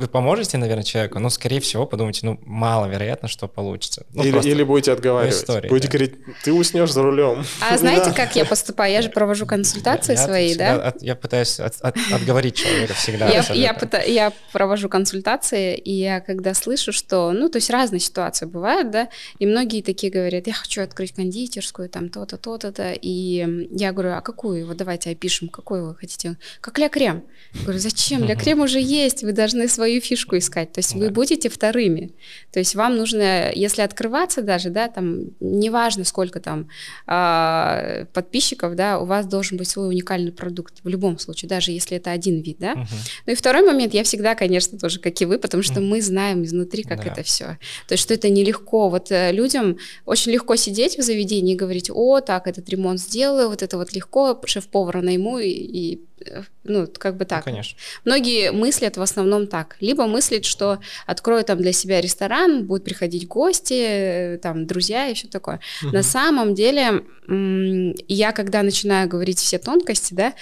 [0.00, 4.06] вы поможете, наверное, человеку, но, скорее всего, подумайте, ну, маловероятно, что получится.
[4.14, 5.34] Ну, или, или будете отговаривать.
[5.34, 5.92] Истории, будете да.
[5.92, 7.44] говорить, ты уснешь за рулем.
[7.60, 8.92] А знаете, как я поступаю?
[8.92, 10.88] Я же провожу консультации я, свои, да?
[10.88, 13.28] От, я пытаюсь от, от, отговорить человека всегда.
[13.28, 18.00] Я, я, пыта, я провожу консультации, и я когда слышу, что, ну, то есть разные
[18.00, 23.68] ситуации бывают, да, и многие такие говорят, я хочу открыть кондитерскую, там, то-то, то-то, и
[23.70, 24.66] я говорю, а какую?
[24.66, 26.38] Вот давайте опишем, какую вы хотите.
[26.62, 27.22] Как ля крем.
[27.52, 28.24] Я говорю, зачем?
[28.24, 30.72] Ля крем уже есть, вы должны свою свою фишку искать.
[30.72, 31.00] То есть да.
[31.00, 32.12] вы будете вторыми.
[32.52, 36.68] То есть вам нужно, если открываться даже, да, там, неважно сколько там
[37.06, 41.96] э, подписчиков, да, у вас должен быть свой уникальный продукт в любом случае, даже если
[41.96, 42.72] это один вид, да.
[42.72, 42.86] Угу.
[43.26, 45.88] Ну и второй момент, я всегда, конечно, тоже, как и вы, потому что угу.
[45.88, 47.10] мы знаем изнутри, как да.
[47.10, 47.58] это все.
[47.88, 48.88] То есть что это нелегко.
[48.88, 49.76] Вот э, людям
[50.06, 53.92] очень легко сидеть в заведении и говорить, о, так, этот ремонт сделаю, вот это вот
[53.92, 56.04] легко, шеф-повара найму и, и
[56.64, 57.46] ну, как бы так.
[57.46, 57.78] Ну, конечно.
[58.04, 59.76] Многие мыслят в основном так.
[59.80, 65.28] Либо мыслят, что открою там для себя ресторан, будут приходить гости, там, друзья и все
[65.28, 65.60] такое.
[65.82, 65.92] Угу.
[65.92, 67.04] На самом деле,
[68.08, 70.34] я когда начинаю говорить все тонкости, да,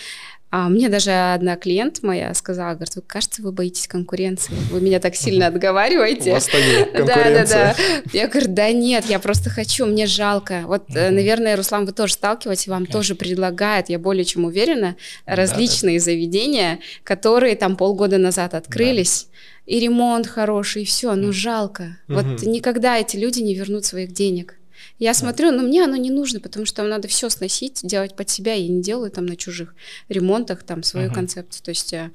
[0.50, 4.98] а мне даже одна клиент моя сказала, говорит, вы, кажется, вы боитесь конкуренции, вы меня
[4.98, 6.30] так сильно отговариваете.
[6.30, 6.48] У вас
[6.94, 7.76] Да, да, да.
[8.12, 10.62] Я говорю, да нет, я просто хочу, мне жалко.
[10.66, 16.00] Вот, mm наверное, Руслан, вы тоже сталкиваетесь, вам тоже предлагают, я более чем уверена, различные
[16.00, 19.28] заведения, которые там полгода назад открылись.
[19.66, 21.98] И ремонт хороший, и все, ну жалко.
[22.08, 24.57] Вот никогда эти люди не вернут своих денег.
[24.98, 28.54] Я смотрю, но мне оно не нужно, потому что надо все сносить, делать под себя.
[28.54, 29.74] Я не делаю там на чужих
[30.08, 31.14] ремонтах там свою uh-huh.
[31.14, 31.62] концепцию.
[31.64, 32.10] То есть, э,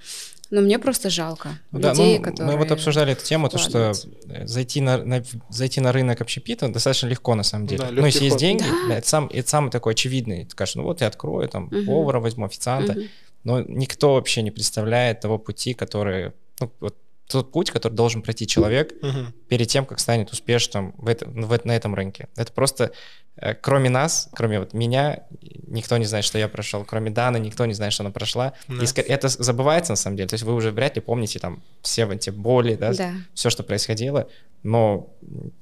[0.49, 2.53] Но мне просто жалко ну, да, людей, ну, которые...
[2.53, 3.93] Мы вот обсуждали эту тему, то, что
[4.43, 7.83] зайти на, на, зайти на рынок общепита достаточно легко, на самом деле.
[7.83, 8.97] Да, ну, если есть деньги, да.
[8.97, 10.43] это, сам, это самый такой очевидный.
[10.43, 11.85] Ты скажешь, ну вот я открою, там, угу.
[11.85, 12.93] повара возьму, официанта.
[12.93, 13.01] Угу.
[13.45, 16.33] Но никто вообще не представляет того пути, который...
[16.59, 19.33] Ну, вот тот путь, который должен пройти человек угу.
[19.47, 22.27] перед тем, как станет успешным в это, в, на этом рынке.
[22.35, 22.91] Это просто
[23.61, 25.23] кроме нас, кроме вот меня,
[25.67, 28.53] никто не знает, что я прошел, кроме Даны, никто не знает, что она прошла.
[28.67, 28.83] Да.
[28.83, 30.29] И это забывается на самом деле.
[30.29, 33.13] То есть вы уже вряд ли помните там все эти боли, да, да.
[33.33, 34.29] все, что происходило,
[34.61, 35.09] но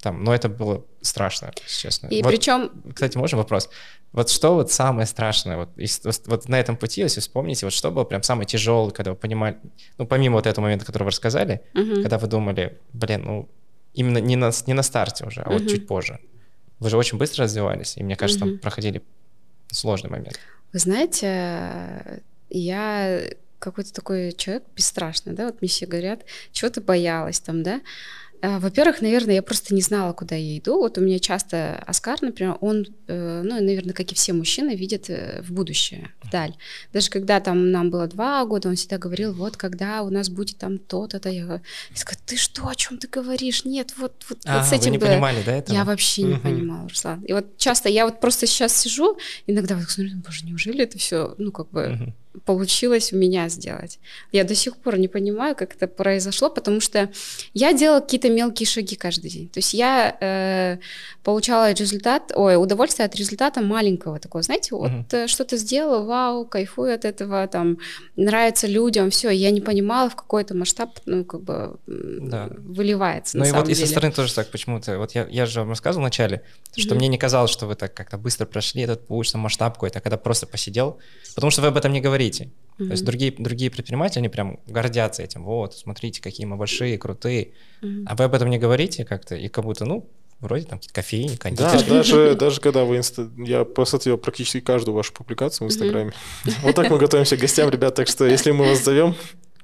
[0.00, 2.08] там, но это было страшно, честно.
[2.08, 2.70] И вот, причем...
[2.94, 3.70] Кстати, можно вопрос?
[4.12, 5.70] Вот что вот самое страшное, вот,
[6.26, 9.56] вот на этом пути, если вспомните, вот что было прям самое тяжелое, когда вы понимали,
[9.96, 12.02] ну, помимо вот этого момента, который вы рассказали, угу.
[12.02, 13.48] когда вы думали, блин, ну,
[13.94, 15.58] именно не на, не на старте уже, а угу.
[15.58, 16.20] вот чуть позже.
[16.82, 19.02] Вы же очень быстро развивались, и мне кажется, mm там проходили
[19.70, 20.38] сложный момент.
[20.72, 23.22] Вы знаете, я
[23.60, 27.80] какой-то такой человек бесстрашный, да, вот мне все говорят, чего ты боялась там, да,
[28.58, 30.78] во-первых, наверное, я просто не знала, куда я иду.
[30.78, 35.08] Вот у меня часто Оскар, например, он, э, ну, наверное, как и все мужчины, видит
[35.10, 36.54] э, в будущее, вдаль.
[36.92, 40.58] Даже когда там нам было два года, он всегда говорил, вот когда у нас будет
[40.58, 41.28] там то-то-то.
[41.28, 41.60] Я
[41.94, 43.64] сказала, ты что, о чем ты говоришь?
[43.64, 45.06] Нет, вот, вот, а, вот с этим вы не бы...
[45.06, 45.76] понимали, да, этого?
[45.76, 47.22] Я вообще не понимала, Руслан.
[47.22, 51.36] И вот часто я вот просто сейчас сижу, иногда вот смотрю, боже, неужели это все,
[51.38, 52.12] ну, как бы
[52.44, 53.98] получилось у меня сделать.
[54.32, 57.10] Я до сих пор не понимаю, как это произошло, потому что
[57.54, 59.48] я делала какие-то мелкие шаги каждый день.
[59.48, 60.78] То есть я э,
[61.22, 65.26] получала результат, ой, удовольствие от результата маленького такого, знаете, вот uh-huh.
[65.26, 67.78] что-то сделала, вау, кайфую от этого, там
[68.16, 72.48] нравится людям, все, я не понимала в какой-то масштаб, ну как бы да.
[72.58, 73.38] выливается.
[73.38, 73.78] Ну и вот деле.
[73.78, 76.42] и со стороны тоже так почему-то, вот я, я же вам рассказывал вначале,
[76.76, 76.98] что uh-huh.
[76.98, 80.16] мне не казалось, что вы так как-то быстро прошли этот путь, масштаб какой-то, а когда
[80.16, 80.98] просто посидел,
[81.34, 82.50] потому что вы об этом не говорите.
[82.78, 82.86] Mm-hmm.
[82.86, 85.44] То есть другие, другие предприниматели, они прям гордятся этим.
[85.44, 87.52] Вот, смотрите, какие мы большие, крутые.
[87.82, 88.04] Mm-hmm.
[88.06, 90.08] А вы об этом не говорите как-то, и как будто, ну,
[90.40, 91.88] вроде там какие-то кофейни, кондитерские.
[91.88, 92.96] Да, даже, даже когда вы...
[92.96, 93.30] Инста...
[93.36, 96.12] Я просмотрел практически каждую вашу публикацию в Инстаграме.
[96.44, 96.52] Mm-hmm.
[96.62, 97.94] Вот так мы готовимся к гостям, ребят.
[97.94, 99.14] Так что, если мы вас зовем,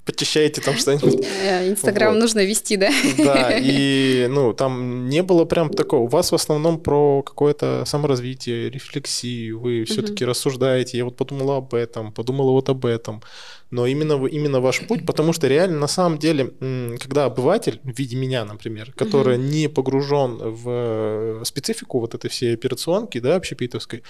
[0.08, 1.26] почищаете там что-нибудь.
[1.44, 2.20] Э, Инстаграм вот.
[2.20, 2.90] нужно вести, да?
[3.18, 6.04] Да, и ну, там не было прям такого.
[6.04, 10.96] У вас в основном про какое-то саморазвитие, рефлексию, вы все-таки рассуждаете.
[10.98, 13.22] Я вот подумала об этом, подумала вот об этом.
[13.70, 16.52] Но именно, именно ваш путь, потому что реально на самом деле,
[16.98, 19.44] когда обыватель, в виде меня, например, который угу.
[19.44, 24.02] не погружен в специфику вот этой всей операционки, да, общепитовской,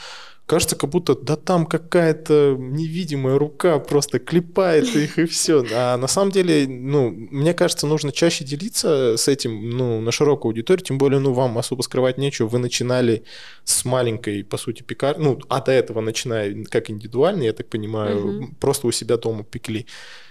[0.48, 5.64] кажется, как будто да там какая-то невидимая рука просто клепает их и все.
[5.74, 10.50] А на самом деле, ну, мне кажется, нужно чаще делиться с этим, ну, на широкую
[10.50, 12.48] аудиторию, тем более, ну, вам особо скрывать нечего.
[12.48, 13.24] Вы начинали
[13.64, 18.38] с маленькой, по сути, пекарни, ну, а до этого начиная как индивидуально, я так понимаю,
[18.38, 18.48] угу.
[18.58, 19.86] просто у себя дома пекли.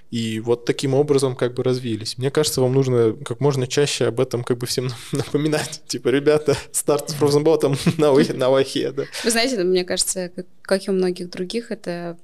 [0.10, 2.18] И вот таким образом как бы развились.
[2.18, 5.82] Мне кажется, вам нужно как можно чаще об этом как бы всем напоминать.
[5.88, 9.04] Типа, ребята, старт с фрозенботом на, на вахе, да.
[9.24, 12.18] Вы знаете, мне кажется, как, как и у многих других, это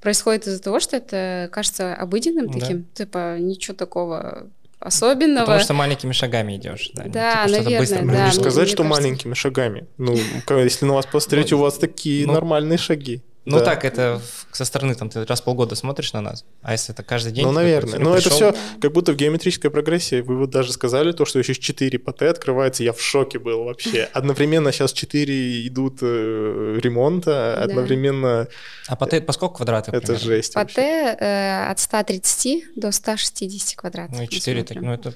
[0.00, 2.58] происходит из-за того, что это кажется обыденным да.
[2.58, 5.46] таким, типа, ничего такого особенного.
[5.46, 6.90] Потому что маленькими шагами идешь.
[6.92, 8.02] Да, да типа, наверное, быстро.
[8.04, 8.26] да.
[8.26, 9.02] Не сказать, что кажется...
[9.02, 9.86] маленькими шагами.
[9.96, 10.18] Ну,
[10.50, 13.22] если на вас посмотреть, у вас такие ну, нормальные шаги.
[13.44, 13.64] Ну да.
[13.64, 14.20] так, это
[14.52, 17.44] со стороны, там, ты раз в полгода смотришь на нас, а если это каждый день...
[17.44, 17.98] Ну, наверное.
[17.98, 20.20] Но это все как будто в геометрической прогрессии.
[20.20, 23.64] Вы вот даже сказали то, что еще 4 по Т открывается, я в шоке был
[23.64, 24.04] вообще.
[24.12, 28.46] Одновременно сейчас 4 идут э, ремонта, одновременно...
[28.86, 29.94] А по Т по сколько квадратов?
[29.94, 30.82] Это жесть По Т
[31.18, 34.16] э, от 130 до 160 квадратов.
[34.16, 35.14] Ну и 4, так, ну это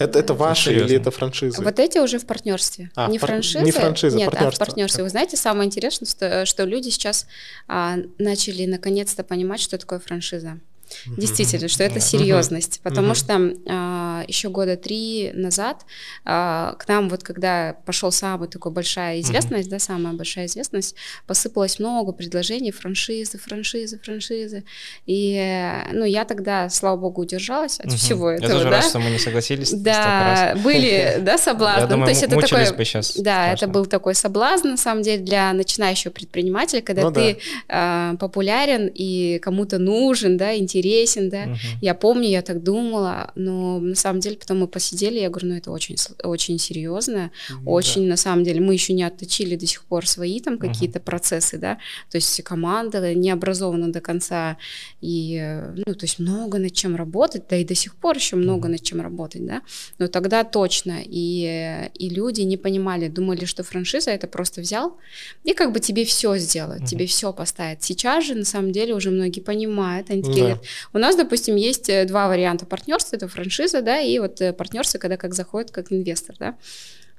[0.00, 1.62] это, это ваши или это франшизы?
[1.62, 2.90] Вот эти уже в партнерстве.
[2.94, 3.30] А, не пар...
[3.30, 3.64] франшизы.
[3.64, 4.62] Не франшиза, нет, партнерство.
[4.62, 5.04] а в партнерстве.
[5.04, 7.26] Вы знаете, самое интересное, что, что люди сейчас
[7.68, 10.58] а, начали наконец-то понимать, что такое франшиза.
[11.06, 15.84] Действительно, что это серьезность, потому что а, еще года три назад
[16.24, 20.94] а, к нам вот когда пошел самый такой большая известность, да, самая большая известность,
[21.26, 24.64] посыпалось много предложений франшизы, франшизы, франшизы,
[25.06, 28.46] и ну я тогда, слава богу, удержалась от всего этого.
[28.46, 28.70] Я тоже да?
[28.70, 29.72] рад, что мы не согласились.
[29.72, 31.82] Да, были, да, соблазны.
[31.82, 33.16] Я думаю, то есть это такой, бы сейчас.
[33.16, 38.16] Да, это был такой соблазн на самом деле для начинающего предпринимателя, когда ну, ты да.
[38.18, 41.44] популярен и кому-то нужен, да, интересен интересен, да.
[41.44, 41.56] Угу.
[41.80, 45.54] Я помню, я так думала, но на самом деле потом мы посидели, я говорю, ну
[45.56, 48.10] это очень, очень серьезно, угу, очень да.
[48.10, 51.06] на самом деле мы еще не отточили до сих пор свои там какие-то угу.
[51.06, 51.78] процессы, да,
[52.10, 54.56] то есть команда не образована до конца,
[55.00, 58.66] и, ну, то есть много над чем работать, да и до сих пор еще много
[58.66, 58.72] угу.
[58.72, 59.62] над чем работать, да,
[59.98, 64.96] но тогда точно, и, и люди не понимали, думали, что франшиза это просто взял
[65.44, 66.88] и как бы тебе все сделает, угу.
[66.88, 67.82] тебе все поставит.
[67.82, 70.40] Сейчас же на самом деле уже многие понимают, они такие да.
[70.40, 74.52] говорят, У нас, допустим, есть э, два варианта партнерства, это франшиза, да, и вот э,
[74.52, 76.56] партнерство, когда как заходит как инвестор, да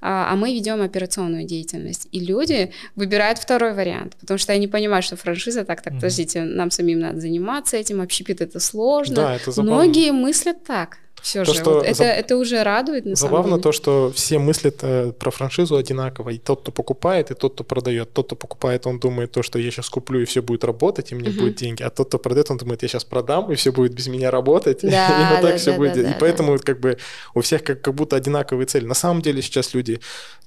[0.02, 2.08] а, а мы ведем операционную деятельность.
[2.12, 6.72] И люди выбирают второй вариант, потому что они понимают, что франшиза, так, так, подождите, нам
[6.72, 9.16] самим надо заниматься этим, общепит это сложно.
[9.16, 9.76] Да, это забавно.
[9.76, 10.98] Многие мыслят так.
[11.22, 12.08] Все то, же, что вот это, заб...
[12.08, 13.64] это уже радует на Забавно самом деле.
[13.64, 16.32] то, что все мыслят э, про франшизу одинаково.
[16.32, 18.12] И тот, кто покупает, и тот, кто продает.
[18.14, 21.16] Тот, кто покупает, он думает то, что я сейчас куплю, и все будет работать, и
[21.16, 21.40] мне uh-huh.
[21.40, 21.84] будут деньги.
[21.84, 24.82] А тот, кто продает, он думает, я сейчас продам, и все будет без меня работать.
[24.92, 25.94] Да, и вот так да, все да, будет.
[25.94, 26.64] Да, и да, поэтому да.
[26.64, 26.98] как бы
[27.34, 28.86] у всех как, как будто одинаковые цели.
[28.86, 30.02] На самом деле сейчас люди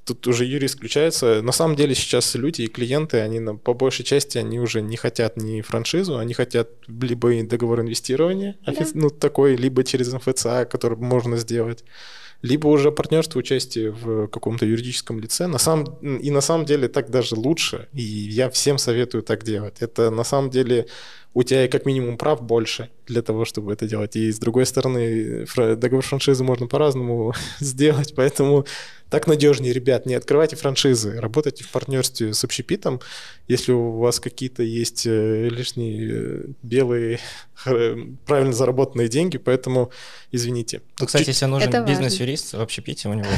[0.04, 1.42] тут уже юрист включается.
[1.42, 4.96] На самом деле сейчас люди и клиенты, они на, по большей части, они уже не
[4.96, 8.72] хотят ни франшизу, они хотят либо договор инвестирования, да.
[8.94, 11.84] ну такой, либо через МФЦА, который можно сделать,
[12.42, 15.46] либо уже партнерство, участие в каком-то юридическом лице.
[15.46, 19.76] На самом, и на самом деле так даже лучше, и я всем советую так делать.
[19.80, 20.86] Это на самом деле
[21.32, 24.14] у тебя как минимум прав больше для того, чтобы это делать.
[24.16, 28.66] И с другой стороны, договор франшизы можно по-разному сделать, поэтому
[29.14, 33.00] так надежнее, ребят, не открывайте франшизы, работайте в партнерстве с общепитом.
[33.46, 37.20] Если у вас какие-то есть э, лишние э, белые,
[38.26, 39.92] правильно заработанные деньги, поэтому
[40.32, 40.82] извините.
[40.98, 43.28] Ну, кстати, если нужен бизнес-юрист в общепите, у него...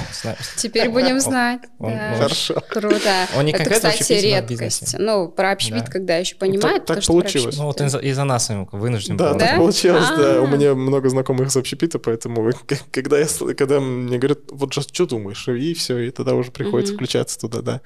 [0.56, 1.60] Теперь будем знать.
[1.78, 2.62] Хорошо.
[2.70, 3.26] Круто.
[3.36, 4.96] Он не Это, кстати, редкость.
[4.98, 6.86] Ну, про общепит, когда еще понимают.
[6.86, 7.58] Так получилось.
[7.58, 10.40] Ну, вот из-за нас вынужден Да, так получилось, да.
[10.40, 12.50] У меня много знакомых из общепита, поэтому
[12.90, 16.96] когда когда мне говорят, вот что думаешь, и все, и тогда уже приходится mm-hmm.
[16.96, 17.80] включаться туда, да.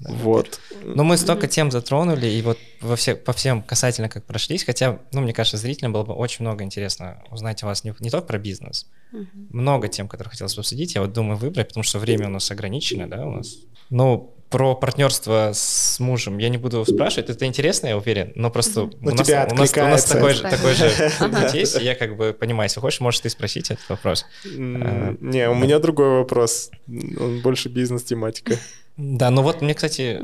[0.00, 0.60] Да, вот.
[0.82, 5.00] Но мы столько тем затронули, и вот во всех, по всем касательно как прошлись, хотя,
[5.12, 8.26] ну, мне кажется, зрителям было бы очень много интересно узнать у вас не, не только
[8.26, 9.26] про бизнес, угу.
[9.50, 12.50] много тем, которые хотелось бы обсудить, я вот думаю выбрать, потому что время у нас
[12.50, 13.56] ограничено, да, у нас.
[13.90, 18.82] Ну, про партнерство с мужем я не буду спрашивать, это интересно, я уверен, но просто
[18.82, 20.88] у, нас, у, нас, у нас такой же, такой же
[21.18, 24.24] путь есть, и я как бы понимаю, если хочешь, можешь ты спросить этот вопрос.
[24.44, 28.56] Не, у меня другой вопрос, он больше бизнес-тематика.
[28.96, 30.20] Да, ну вот мне, кстати,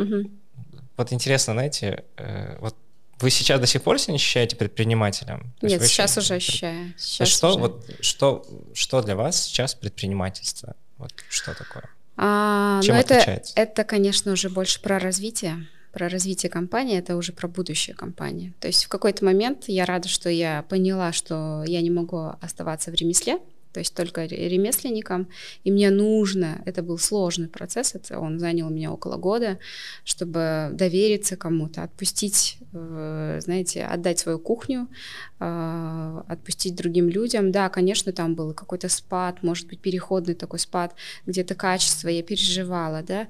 [0.96, 2.76] вот интересно, знаете, э, вот
[3.18, 5.52] вы сейчас до сих пор себя не ощущаете предпринимателем?
[5.60, 6.94] Нет, сейчас уже ощущаю.
[6.96, 7.58] Сейчас что, уже.
[7.58, 10.76] Вот, что, что для вас сейчас предпринимательство?
[10.98, 11.90] Вот что такое?
[12.22, 17.33] А, Чем ну это, это, конечно, уже больше про развитие про развитие компании, это уже
[17.33, 18.52] про будущее компании.
[18.61, 22.92] То есть в какой-то момент я рада, что я поняла, что я не могу оставаться
[22.92, 23.38] в ремесле,
[23.72, 25.28] то есть только ремесленником,
[25.64, 29.59] и мне нужно, это был сложный процесс, это он занял меня около года,
[30.04, 34.88] чтобы довериться кому-то, отпустить, э, знаете, отдать свою кухню,
[35.38, 37.52] э, отпустить другим людям.
[37.52, 40.94] Да, конечно, там был какой-то спад, может быть, переходный такой спад,
[41.26, 43.28] где-то качество, я переживала, да,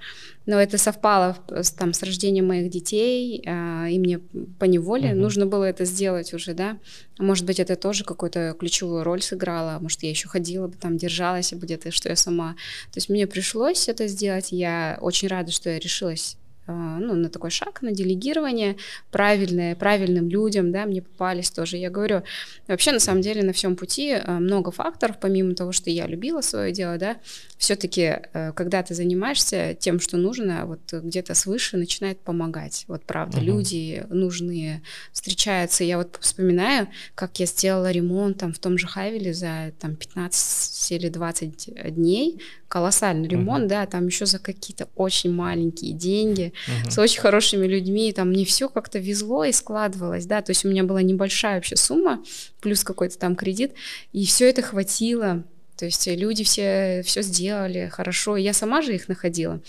[0.51, 4.19] но это совпало с, там, с рождением моих детей, э, и мне
[4.59, 5.15] по неволе mm-hmm.
[5.15, 6.77] нужно было это сделать уже, да,
[7.21, 11.53] может быть, это тоже какую-то ключевую роль сыграло, может, я еще ходила бы там, держалась
[11.53, 12.55] бы где-то, что я сама.
[12.93, 17.29] То есть мне пришлось это сделать, я очень рада, что я решилась а, ну, на
[17.29, 18.77] такой шаг, на делегирование,
[19.11, 21.77] правильное, правильным людям, да, мне попались тоже.
[21.77, 22.23] Я говорю,
[22.69, 26.41] вообще, на самом деле, на всем пути а, много факторов, помимо того, что я любила
[26.41, 27.17] свое дело, да,
[27.59, 32.85] все-таки, э, когда ты занимаешься тем, что нужно, вот где-то свыше начинает помогать.
[32.89, 33.47] Вот правда, угу.
[33.47, 35.85] люди нужные встречаются.
[35.85, 40.93] Я вот вспоминаю, как я сделала ремонт там в том же Хайвеле за там 15
[40.93, 43.69] или 20 дней, колоссальный ремонт, uh-huh.
[43.69, 46.91] да, там еще за какие-то очень маленькие деньги, uh-huh.
[46.91, 50.69] с очень хорошими людьми, там мне все как-то везло и складывалось, да, то есть у
[50.69, 52.23] меня была небольшая вообще сумма,
[52.61, 53.73] плюс какой-то там кредит,
[54.13, 55.45] и все это хватило,
[55.77, 59.61] то есть люди все все сделали хорошо, я сама же их находила.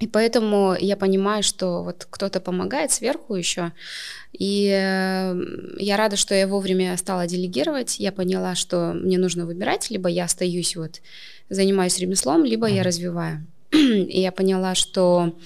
[0.00, 3.72] И поэтому я понимаю, что вот кто-то помогает сверху еще.
[4.32, 5.34] И э,
[5.78, 8.00] я рада, что я вовремя стала делегировать.
[8.00, 11.02] Я поняла, что мне нужно выбирать, либо я остаюсь вот
[11.50, 12.76] занимаюсь ремеслом, либо mm-hmm.
[12.76, 13.46] я развиваю.
[13.72, 15.36] И я поняла, что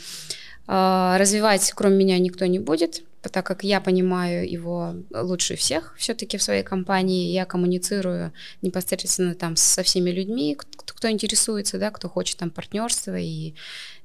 [0.66, 6.42] развивать кроме меня никто не будет, так как я понимаю его лучше всех все-таки в
[6.42, 12.38] своей компании, я коммуницирую непосредственно там со всеми людьми, кто, кто интересуется, да, кто хочет
[12.38, 13.54] там партнерства и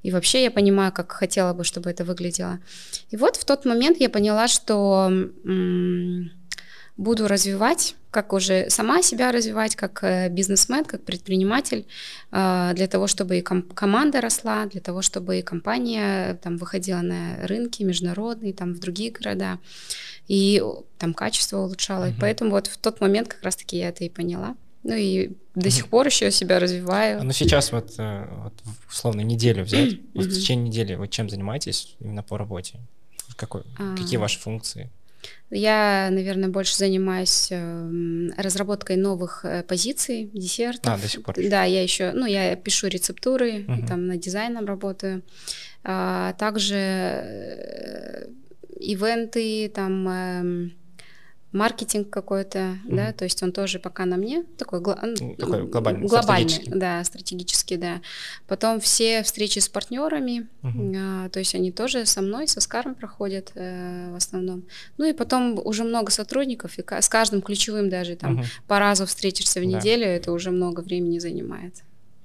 [0.02, 2.58] и вообще я понимаю, как хотела бы, чтобы это выглядело.
[3.10, 6.32] И вот в тот момент я поняла, что м-
[7.00, 11.86] буду развивать, как уже сама себя развивать, как э, бизнесмен, как предприниматель,
[12.30, 17.00] э, для того, чтобы и ком- команда росла, для того, чтобы и компания там выходила
[17.00, 19.58] на рынки международные, там в другие города,
[20.28, 20.62] и
[20.98, 22.04] там качество улучшало.
[22.04, 22.16] Uh-huh.
[22.16, 24.54] И поэтому вот в тот момент как раз-таки я это и поняла.
[24.82, 27.22] Ну и до сих пор еще себя развиваю.
[27.24, 28.52] Ну сейчас вот, э, вот
[28.90, 32.78] условно неделю взять, вот в течение недели вы чем занимаетесь именно по работе?
[33.36, 33.96] Какой, а...
[33.96, 34.90] Какие ваши функции?
[35.50, 40.92] Я, наверное, больше занимаюсь э, разработкой новых э, позиций, десертов.
[40.92, 41.34] А, до сих пор.
[41.36, 43.86] Да, я еще, ну, я пишу рецептуры, угу.
[43.86, 45.22] там над дизайном работаю.
[45.82, 48.26] А, также э,
[48.78, 50.70] ивенты, там э,
[51.52, 52.96] маркетинг какой-то, mm-hmm.
[52.96, 56.78] да, то есть он тоже пока на мне такой, гла- ну, такой глобальный, глобальный, стратегический.
[56.78, 58.00] да, стратегический, да.
[58.46, 60.96] Потом все встречи с партнерами, mm-hmm.
[60.96, 64.64] а, то есть они тоже со мной, со Скаром проходят э, в основном.
[64.96, 68.46] Ну и потом уже много сотрудников, и с каждым ключевым даже там mm-hmm.
[68.68, 70.10] по разу встретишься в неделю, да.
[70.10, 71.82] это уже много времени занимает.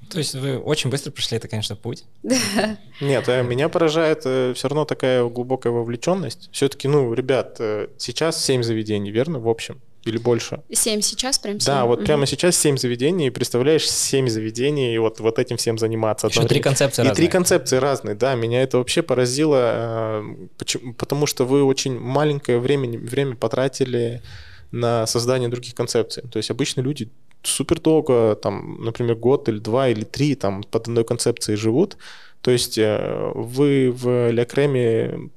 [0.09, 2.03] То есть вы очень быстро прошли это, конечно, путь.
[2.23, 2.77] Да.
[3.01, 6.49] Нет, э, меня поражает э, все равно такая глубокая вовлеченность.
[6.51, 9.81] Все-таки, ну, ребят, э, сейчас 7 заведений, верно, в общем?
[10.03, 10.61] Или больше?
[10.71, 11.65] Семь сейчас, прям 7.
[11.65, 12.05] Да, вот угу.
[12.05, 16.27] прямо сейчас семь заведений, и представляешь, семь заведений, и вот, вот этим всем заниматься.
[16.27, 17.15] Еще три концепции и разные.
[17.15, 20.23] три концепции разные, да, меня это вообще поразило,
[20.59, 24.21] почему, потому что вы очень маленькое время, время потратили
[24.71, 26.23] на создание других концепций.
[26.31, 27.09] То есть обычно люди
[27.47, 31.97] супер долго, там, например, год или два или три там под одной концепцией живут.
[32.45, 34.45] То есть э, вы в Ля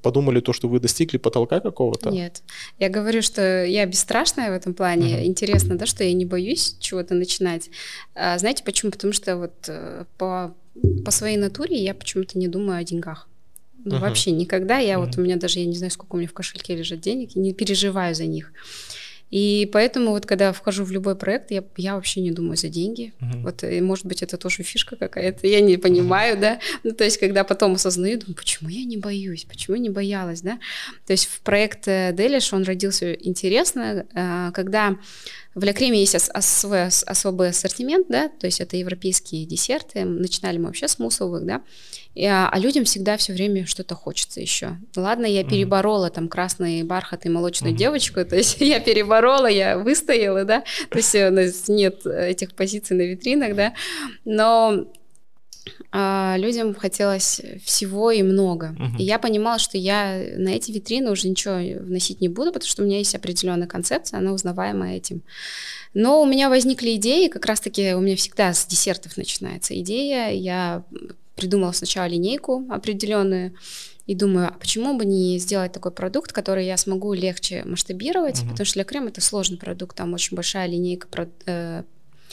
[0.03, 2.11] подумали то, что вы достигли потолка какого-то?
[2.11, 2.43] Нет.
[2.77, 5.15] Я говорю, что я бесстрашная в этом плане.
[5.15, 5.25] Uh-huh.
[5.25, 7.71] Интересно, да, что я не боюсь чего-то начинать.
[8.13, 8.91] А, знаете почему?
[8.91, 10.53] Потому что вот э, по,
[11.03, 13.27] по своей натуре я почему-то не думаю о деньгах.
[13.85, 14.01] Ну, uh-huh.
[14.01, 14.77] Вообще никогда.
[14.77, 15.05] Я uh-huh.
[15.07, 17.39] вот у меня даже, я не знаю, сколько у меня в кошельке лежит денег, и
[17.39, 18.53] не переживаю за них.
[19.29, 23.13] И поэтому вот когда вхожу в любой проект, я, я вообще не думаю за деньги.
[23.19, 23.43] Uh-huh.
[23.43, 26.41] Вот, и, может быть, это тоже фишка какая-то, я не понимаю, uh-huh.
[26.41, 26.59] да.
[26.83, 30.59] Ну, то есть, когда потом осознаю, думаю, почему я не боюсь, почему не боялась, да.
[31.05, 34.97] То есть, в проект Делиш, он родился интересно, э, когда
[35.59, 40.05] в Ля Креме есть свой особый ассортимент, да, то есть это европейские десерты.
[40.05, 41.61] Начинали мы вообще с мусовых, да,
[42.15, 44.77] и, а, а людям всегда все время что-то хочется еще.
[44.95, 45.49] Ладно, я mm-hmm.
[45.49, 47.77] переборола там красный бархат и молочную mm-hmm.
[47.77, 52.95] девочку, то есть я переборола, я выстояла, да, то есть у нас нет этих позиций
[52.95, 53.73] на витринах, да,
[54.25, 54.85] но
[55.91, 58.75] а, людям хотелось всего и много.
[58.77, 58.97] Uh-huh.
[58.99, 62.83] И я понимала, что я на эти витрины уже ничего вносить не буду, потому что
[62.83, 65.21] у меня есть определенная концепция, она узнаваемая этим.
[65.93, 70.31] Но у меня возникли идеи, как раз-таки у меня всегда с десертов начинается идея.
[70.31, 70.83] Я
[71.35, 73.53] придумала сначала линейку определенную,
[74.09, 78.49] и думаю, а почему бы не сделать такой продукт, который я смогу легче масштабировать, uh-huh.
[78.49, 81.83] потому что для крема это сложный продукт, там очень большая линейка э,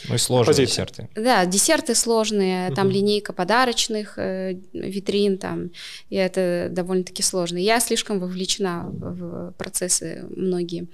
[0.09, 0.87] ну и сложные Позиция.
[0.87, 1.09] десерты.
[1.15, 5.71] Да, десерты сложные, там линейка подарочных э, витрин, там,
[6.11, 7.59] и это довольно-таки сложно.
[7.59, 10.89] Я слишком вовлечена в процессы многие.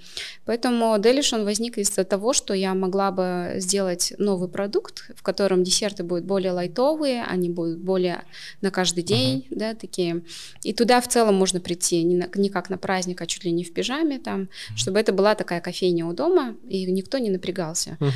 [0.45, 5.63] Поэтому Делиш, он возник из-за того, что я могла бы сделать новый продукт, в котором
[5.63, 8.23] десерты будут более лайтовые, они будут более
[8.61, 9.57] на каждый день, uh-huh.
[9.57, 10.23] да, такие.
[10.63, 13.51] И туда в целом можно прийти не, на, не как на праздник, а чуть ли
[13.51, 14.75] не в пижаме, там, uh-huh.
[14.75, 17.97] чтобы это была такая кофейня у дома, и никто не напрягался.
[17.99, 18.09] Uh-huh.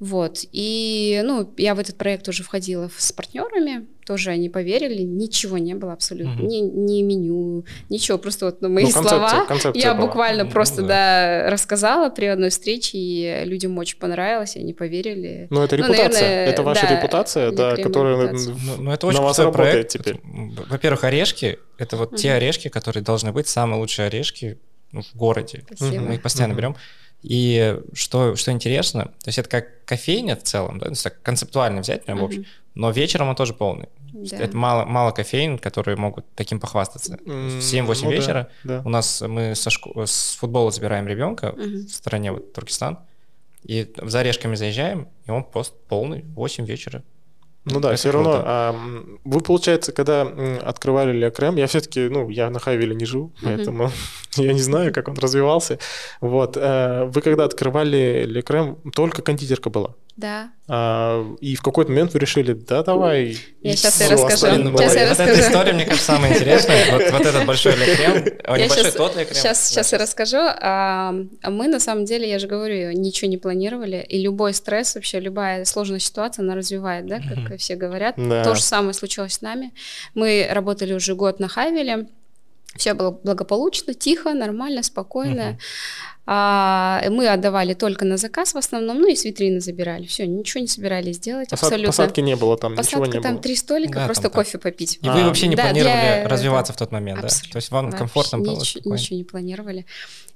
[0.00, 0.33] Вот.
[0.34, 0.48] Вот.
[0.52, 5.74] И, ну, я в этот проект уже входила с партнерами, тоже они поверили, ничего не
[5.74, 6.46] было абсолютно, угу.
[6.46, 10.06] ни, ни меню, ничего, просто вот ну, мои ну, концепция, слова концепция я была.
[10.06, 10.88] буквально ну, просто, да.
[10.88, 15.46] да, рассказала при одной встрече, и людям очень понравилось, и они поверили.
[15.50, 18.54] Ну, это репутация, ну, наверное, это ваша да, репутация, да, которая репутация.
[18.54, 19.90] Ну, ну, это очень на вас работает проект.
[19.90, 20.20] теперь.
[20.68, 22.16] Во-первых, орешки, это вот угу.
[22.16, 24.58] те орешки, которые должны быть самые лучшие орешки
[24.92, 25.64] ну, в городе.
[25.74, 26.02] Спасибо.
[26.02, 26.58] Мы их постоянно угу.
[26.58, 26.76] берем.
[27.24, 31.22] И что, что интересно, то есть это как кофейня в целом, да, то есть так
[31.22, 33.88] концептуально взять прям в общем, но вечером он тоже полный.
[34.12, 34.36] Да.
[34.36, 37.18] Это мало, мало кофеин, которые могут таким похвастаться.
[37.24, 38.82] В 7-8 ну, вечера да, да.
[38.84, 42.98] у нас мы со шко- с футбола забираем ребенка mm в стране вот Туркестан,
[43.62, 47.02] и за орешками заезжаем, и он просто полный, 8 вечера.
[47.64, 48.30] Ну да, это все круто.
[48.30, 48.42] равно.
[48.46, 48.76] А,
[49.24, 50.22] вы, получается, когда
[50.62, 53.90] открывали Лекрем, я все-таки, ну, я на Хайвеле не живу, поэтому
[54.36, 55.78] я не знаю, как он развивался.
[56.20, 56.56] Вот.
[56.60, 59.94] А, вы когда открывали Лекрем, только кондитерка была?
[60.16, 60.52] Да.
[60.68, 63.36] А, и в какой-то момент вы решили, да, давай.
[63.62, 64.36] Я сейчас и расскажу.
[64.36, 65.30] Сейчас я расскажу.
[65.30, 66.92] Вот эта история, мне кажется, самая интересная.
[66.92, 69.34] Вот, вот этот большой лекрем, а небольшой тот лекрем.
[69.34, 70.38] Сейчас, сейчас я расскажу.
[70.40, 75.18] А, мы, на самом деле, я же говорю, ничего не планировали, и любой стресс, вообще
[75.18, 78.14] любая сложная ситуация, она развивает, да, как все говорят.
[78.16, 78.44] Да.
[78.44, 79.72] То же самое случилось с нами.
[80.14, 82.06] Мы работали уже год на Хайвеле,
[82.76, 85.58] все было благополучно, тихо, нормально, спокойно.
[86.26, 90.06] А мы отдавали только на заказ в основном, ну и с витрины забирали.
[90.06, 91.50] Все, ничего не собирались делать.
[91.50, 91.88] Посад, абсолютно.
[91.88, 93.42] Посадки не было там, Посадка, ничего не там было.
[93.42, 94.98] три столика, Да, просто там кофе попить.
[95.02, 97.28] И вы А, вообще не да, планировали для- развиваться в тот момент, да?
[97.28, 98.58] То есть вам Вообще комфортно было?
[98.60, 98.94] нич- спокойно?
[98.98, 99.86] Ничего не планировали.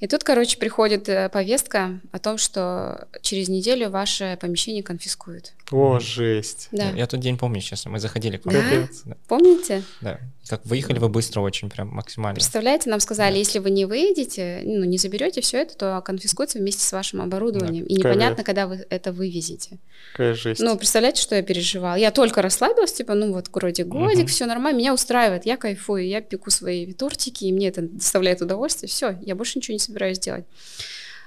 [0.00, 5.54] И тут, короче, приходит э, повестка о том, что через неделю ваше помещение конфискуют.
[5.72, 6.68] О, жесть.
[6.70, 6.90] Да.
[6.90, 8.54] Я тот день помню, честно, мы заходили к вам.
[8.54, 8.88] Да?
[9.04, 9.82] Да, Помните?
[10.00, 10.20] да.
[10.48, 12.36] Как выехали вы быстро очень, прям максимально.
[12.36, 13.38] Представляете, нам сказали, Да.
[13.38, 17.84] если вы не выйдете, ну, не заберете все это, то конфискуется вместе с вашим оборудованием.
[17.84, 18.04] И Капец.
[18.14, 19.78] непонятно, когда вы это вывезете.
[20.12, 20.60] Какая жесть.
[20.62, 21.96] Ну, представляете, что я переживала?
[21.96, 24.26] Я только расслабилась, типа, ну вот вроде годик, Мгм.
[24.28, 28.88] все нормально, меня устраивает, я кайфую, я пеку свои тортики, и мне это доставляет удовольствие.
[28.88, 30.44] Все, я больше ничего не собираюсь делать.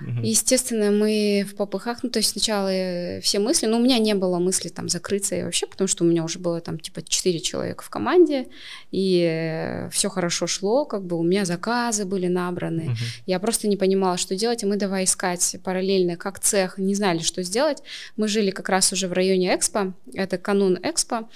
[0.01, 0.23] Мгм.
[0.23, 4.15] Естественно, мы в попыхах, ну, то есть сначала э, все мысли, ну, у меня не
[4.15, 7.39] было мысли там закрыться и вообще, потому что у меня уже было там типа 4
[7.39, 8.47] человека в команде,
[8.91, 12.83] и все хорошо шло, как бы у меня заказы были набраны.
[12.83, 12.95] Мгм.
[13.25, 17.19] Я просто не понимала, что делать, и мы давай искать параллельно, как цех, не знали,
[17.19, 17.83] что сделать.
[18.17, 21.29] Мы жили как раз уже в районе Экспо, это канун Экспо,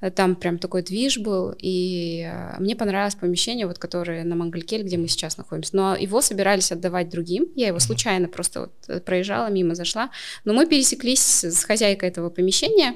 [0.00, 4.82] э, там прям такой движ был, и э, мне понравилось помещение, вот которое на Мангалькель,
[4.82, 9.00] где мы сейчас находимся, но его собирались отдавать другим, я его случайно просто вот э,
[9.00, 10.10] проезжала мимо, зашла,
[10.44, 12.94] но мы пересеклись с хозяйкой этого помещения,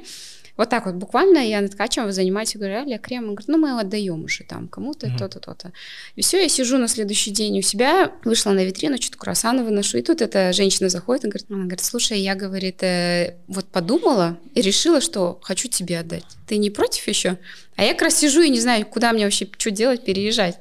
[0.56, 3.58] вот так вот буквально я над Ткачем занимаюсь, я говорю, Аля, крем, он говорит, ну
[3.58, 5.18] мы его отдаем уже там кому-то, Мгм.
[5.18, 5.72] то-то, то-то.
[6.14, 9.98] И все, я сижу на следующий день у себя, вышла на витрину, что-то круассаны выношу,
[9.98, 14.38] и тут эта женщина заходит и говорит, она говорит, слушай, я, говорит, э, вот подумала
[14.54, 16.24] и решила, что хочу тебе отдать.
[16.46, 17.36] Ты не против еще?
[17.76, 20.58] А я как раз сижу и не знаю, куда мне вообще, что делать, переезжать.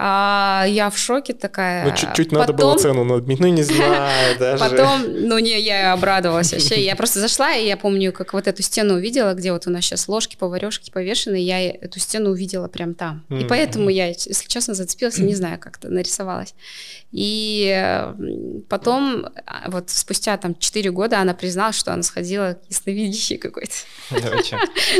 [0.00, 1.84] А я в шоке такая.
[1.84, 3.40] Ну, чуть-чуть надо было Потом- цену надбить.
[3.40, 4.62] Ну, не знаю даже.
[4.62, 6.84] Потом, ну не, я обрадовалась вообще.
[6.84, 9.84] Я просто зашла, и я помню, как вот эту стену увидела, где вот у нас
[9.84, 13.24] сейчас ложки, поварешки повешены, я эту стену увидела прям там.
[13.28, 16.54] И поэтому я, если честно, зацепилась, не знаю, как это нарисовалась.
[17.10, 18.12] И э,
[18.68, 23.72] потом, а, вот спустя там 4 года она призналась, что она сходила к ясновидящей какой-то.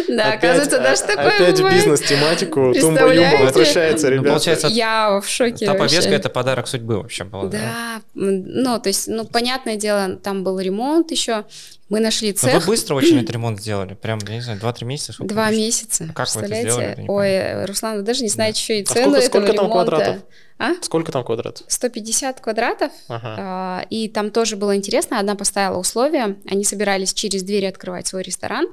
[0.08, 2.54] Да, оказывается, даже а- такое Опять бизнес-тематику.
[2.54, 3.30] Тумба Представляете?
[3.36, 4.28] Юмба возвращается, Ну, ребята.
[4.30, 6.16] получается, Я в шоке та повестка вообще.
[6.16, 7.44] это подарок судьбы вообще была.
[7.44, 7.58] да?
[7.58, 11.44] Да, ну, то есть, ну, понятное дело, там был ремонт еще,
[11.88, 12.66] мы нашли Но вы цех.
[12.66, 13.94] быстро очень этот ремонт сделали.
[13.94, 15.12] Прям, я не знаю, 2-3 месяца?
[15.12, 16.06] сколько Два месяца.
[16.10, 18.86] А как вы это сделали, это Ой, Руслан, вы даже не знаете еще и А
[18.86, 19.90] цену сколько- этого сколько там ремонта.
[19.90, 20.22] квадратов?
[20.58, 20.74] А?
[20.82, 21.64] Сколько там квадратов?
[21.68, 22.90] 150 квадратов.
[23.08, 23.36] Ага.
[23.38, 25.20] а, И там тоже было интересно.
[25.20, 26.36] Одна поставила условия.
[26.50, 28.66] Они собирались через двери открывать свой ресторан.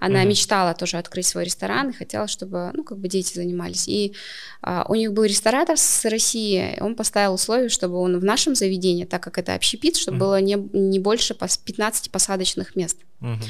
[0.00, 0.28] Она Мгм.
[0.28, 3.88] мечтала тоже открыть свой ресторан и хотела, чтобы, ну, как бы дети занимались.
[3.88, 4.14] И
[4.62, 6.76] а, у них был ресторатор с России.
[6.80, 10.24] Он поставил условие, чтобы он в нашем заведении, так как это общепит, чтобы Мгм.
[10.26, 12.98] было не, не больше пос- 15 посадочных мест.
[13.20, 13.40] Мгм.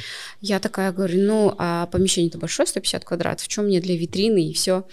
[0.40, 4.84] Я такая говорю, ну, а помещение-то большое, 150 квадратов, что мне для витрины и все.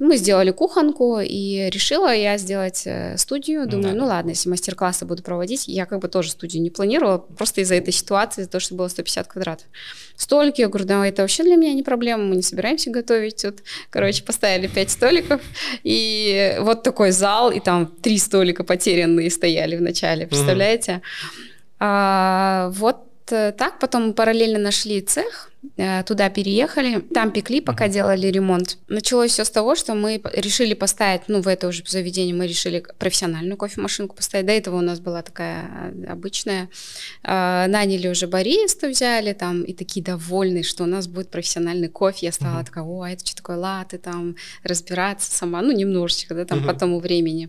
[0.00, 3.68] Мы сделали кухонку, и решила я сделать э, студию.
[3.68, 4.00] Думаю, Да.
[4.00, 7.76] ну ладно, если мастер-классы буду проводить, я как бы тоже студию не планировала, просто из-за
[7.76, 9.66] этой ситуации, из-за того, что было 150 квадратов.
[10.16, 13.42] Столики, я говорю, да, это вообще для меня не проблема, мы не собираемся готовить.
[13.42, 15.40] Тут, короче, поставили 5 столиков,
[15.84, 21.02] и вот такой зал, и там три столика потерянные стояли в начале, представляете?
[21.80, 25.53] А, вот так, потом параллельно нашли цех, э,
[26.06, 28.78] туда переехали, там пекли, пока делали ремонт.
[28.88, 32.84] Началось все с того, что мы решили поставить, ну, в это уже заведение мы решили
[32.98, 34.46] профессиональную кофемашинку поставить.
[34.46, 36.68] До этого у нас была такая э, обычная.
[37.22, 42.26] А, Наняли уже бариста, взяли там, и такие довольные, что у нас будет профессиональный кофе.
[42.26, 42.64] Я стала Мгм.
[42.66, 46.66] такая, о, а это что такое латы, там, разбираться сама, ну, немножечко, да, там, Мгм.
[46.68, 47.48] по тому времени.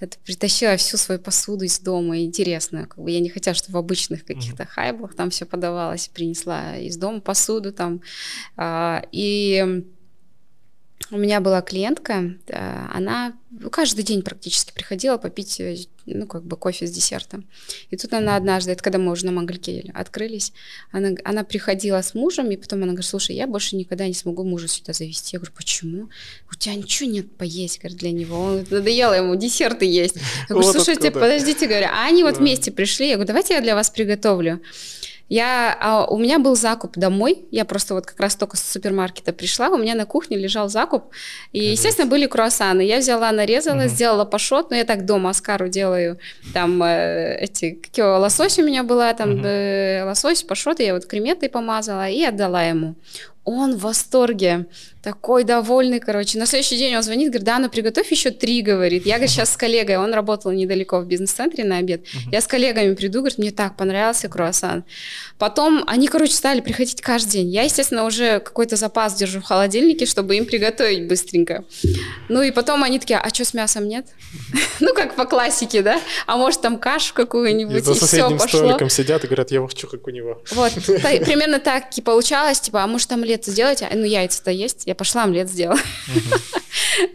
[0.00, 2.88] Это притащила всю свою посуду из дома, интересную.
[2.88, 6.08] Как бы я не хотела, чтобы в обычных каких-то хайблах там все подавалось.
[6.08, 8.00] Принесла из дома посуду там.
[8.56, 9.84] А, И
[11.10, 13.32] у меня была клиентка, а, она
[13.72, 15.76] каждый день практически приходила попить, э,
[16.06, 17.48] ну, как бы кофе с десертом.
[17.90, 20.52] И тут она однажды, это когда мы уже на Мангалькеле открылись,
[20.92, 24.44] она, она приходила с мужем, и потом она говорит, слушай, я больше никогда не смогу
[24.44, 25.36] мужа сюда завести.
[25.36, 26.10] Я говорю, почему?
[26.50, 28.40] У тебя ничего нет поесть, говорит, для него.
[28.40, 30.16] Он надоело ему десерты есть.
[30.48, 33.08] Я говорю, слушайте, подождите, говорю, а они вот вместе пришли.
[33.08, 34.60] Я говорю, давайте я для вас приготовлю.
[35.30, 39.32] Я, а, у меня был закуп домой, я просто вот как раз только с супермаркета
[39.32, 41.04] пришла, у меня на кухне лежал закуп,
[41.52, 41.70] и, Капец.
[41.78, 42.82] естественно, были круассаны.
[42.82, 43.88] Я взяла, нарезала, Мгм.
[43.88, 46.18] сделала пашот, но я так дома Аскару делаю,
[46.52, 49.42] там э, эти, какие, лосось у меня была, там Мгм.
[49.46, 52.96] э, лосось, пашот, я вот креметой помазала и отдала ему.
[53.44, 54.66] Он в восторге,
[55.02, 56.38] такой довольный, короче.
[56.38, 59.06] На следующий день он звонит, говорит, Дана, приготовь еще три, говорит.
[59.06, 62.04] Я, говорит, сейчас с коллегой, он работал недалеко в бизнес-центре на обед.
[62.30, 64.84] Я с коллегами приду, говорит, мне так понравился круассан.
[65.38, 67.48] Потом они, короче, стали приходить каждый день.
[67.48, 71.64] Я, естественно, уже какой-то запас держу в холодильнике, чтобы им приготовить быстренько.
[72.28, 74.06] Ну и потом они такие, а что с мясом нет?
[74.80, 76.00] Ну, как по классике, да?
[76.26, 78.46] А может, там кашу какую-нибудь, и, все пошло.
[78.46, 80.42] столиком сидят и говорят, я хочу, как у него.
[80.52, 83.82] Вот, примерно так и получалось, типа, а может, омлет сделать?
[83.92, 85.78] Ну, яйца-то есть, я пошла омлет сделала.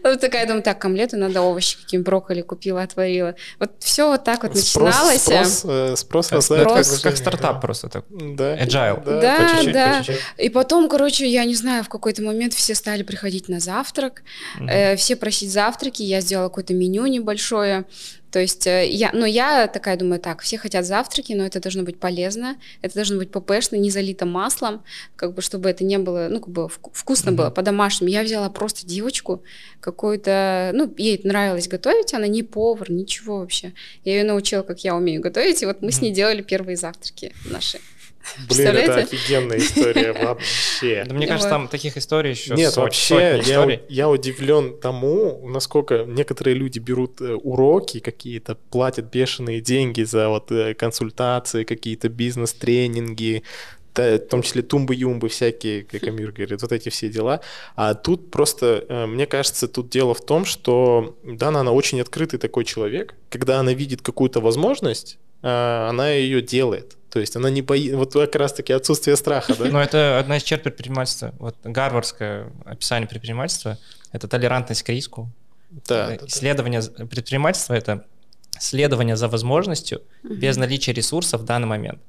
[0.02, 3.34] Вот такая, думаю, так, к омлету надо овощи каким брокколи купила, отварила.
[3.58, 5.22] Вот все вот так вот начиналось.
[5.22, 8.04] Спрос, спрос, как стартап просто так.
[8.10, 8.56] Да.
[8.56, 9.02] Agile.
[9.04, 10.04] Да, да.
[10.38, 14.22] И потом, короче, я не знаю, в какой-то момент все стали приходить на завтрак,
[14.60, 17.84] э, все просить завтраки, я сделала какое-то меню небольшое,
[18.30, 21.82] то есть э, я, ну, я такая думаю, так, все хотят завтраки, но это должно
[21.82, 24.82] быть полезно, это должно быть ППшно, не залито маслом,
[25.14, 27.34] как бы, чтобы это не было, ну, как бы вкусно mm-hmm.
[27.34, 28.10] было по-домашнему.
[28.10, 29.42] Я взяла просто девочку
[29.80, 33.72] какую-то, ну, ей нравилось готовить, она не повар, ничего вообще.
[34.04, 35.92] Я ее научила, как я умею готовить, и вот мы mm-hmm.
[35.92, 37.78] с ней делали первые завтраки наши.
[38.48, 41.04] Блин, это офигенная история вообще.
[41.06, 46.54] Да, мне кажется, там таких историй еще Нет, вообще, я, я удивлен тому, насколько некоторые
[46.54, 53.42] люди берут э, уроки какие-то, платят бешеные деньги за вот э, консультации, какие-то бизнес-тренинги,
[53.94, 57.40] в том числе тумбы-юмбы всякие, как Амир говорит, вот эти все дела.
[57.76, 62.38] А тут просто, э, мне кажется, тут дело в том, что Дана, она очень открытый
[62.38, 63.14] такой человек.
[63.30, 66.96] Когда она видит какую-то возможность, она ее делает.
[67.16, 69.64] То есть она не боится, вот как раз-таки отсутствие страха, да?
[69.70, 71.32] Но это одна из черт предпринимательства.
[71.38, 73.78] Вот гарвардское описание предпринимательства—
[74.12, 75.30] это толерантность к риску.
[75.88, 76.14] Да.
[76.26, 77.06] Исследование да.
[77.06, 78.04] предпринимательства— это
[78.58, 80.34] следование за возможностью угу.
[80.34, 82.02] без наличия ресурсов в данный момент.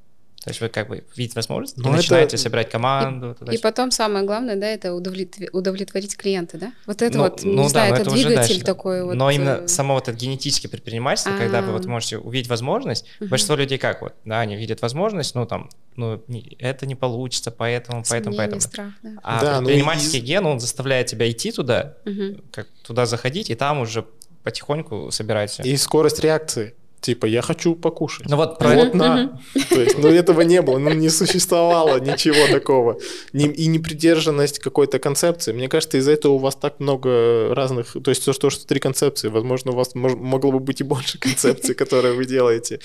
[0.48, 1.98] То есть вы как бы видите возможность Но и это...
[1.98, 3.36] начинаете собирать команду.
[3.52, 6.72] И, и потом самое главное, да, это удовлетворить, удовлетворить клиента, да?
[6.86, 9.16] Вот это ну, вот, ну, не да, знаю, это двигатель такой вот.
[9.16, 11.42] Но именно э, само вот это генетическое предпринимательство, А-а-а.
[11.42, 13.30] когда вы вот можете увидеть возможность, угу.
[13.30, 16.24] большинство людей как вот, да, они видят возможность, ну там, ну
[16.60, 18.62] это не получится, поэтому, поэтому, поэтому.
[18.62, 19.10] Страх, да.
[19.24, 22.42] А да, ну предпринимательский ну, ген, он заставляет тебя идти туда, угу.
[22.54, 24.06] как туда заходить, и там уже
[24.44, 26.74] потихоньку собирать И скорость реакции.
[27.00, 28.28] Типа, я хочу покушать.
[28.28, 28.74] Ну вот, про...
[28.74, 29.40] вот на.
[29.70, 32.98] То есть, ну этого не было, ну не существовало ничего такого.
[33.34, 35.54] И непридержанность какой-то концепции.
[35.54, 37.94] Мне кажется, из-за этого у вас так много разных...
[38.04, 41.20] То есть, то, что, что три концепции, возможно, у вас могло бы быть и больше
[41.20, 42.80] концепций, которые вы делаете.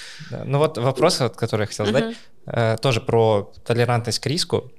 [0.45, 2.15] Ну вот вопрос, который я хотел задать,
[2.47, 4.71] э, тоже про толерантность к риску.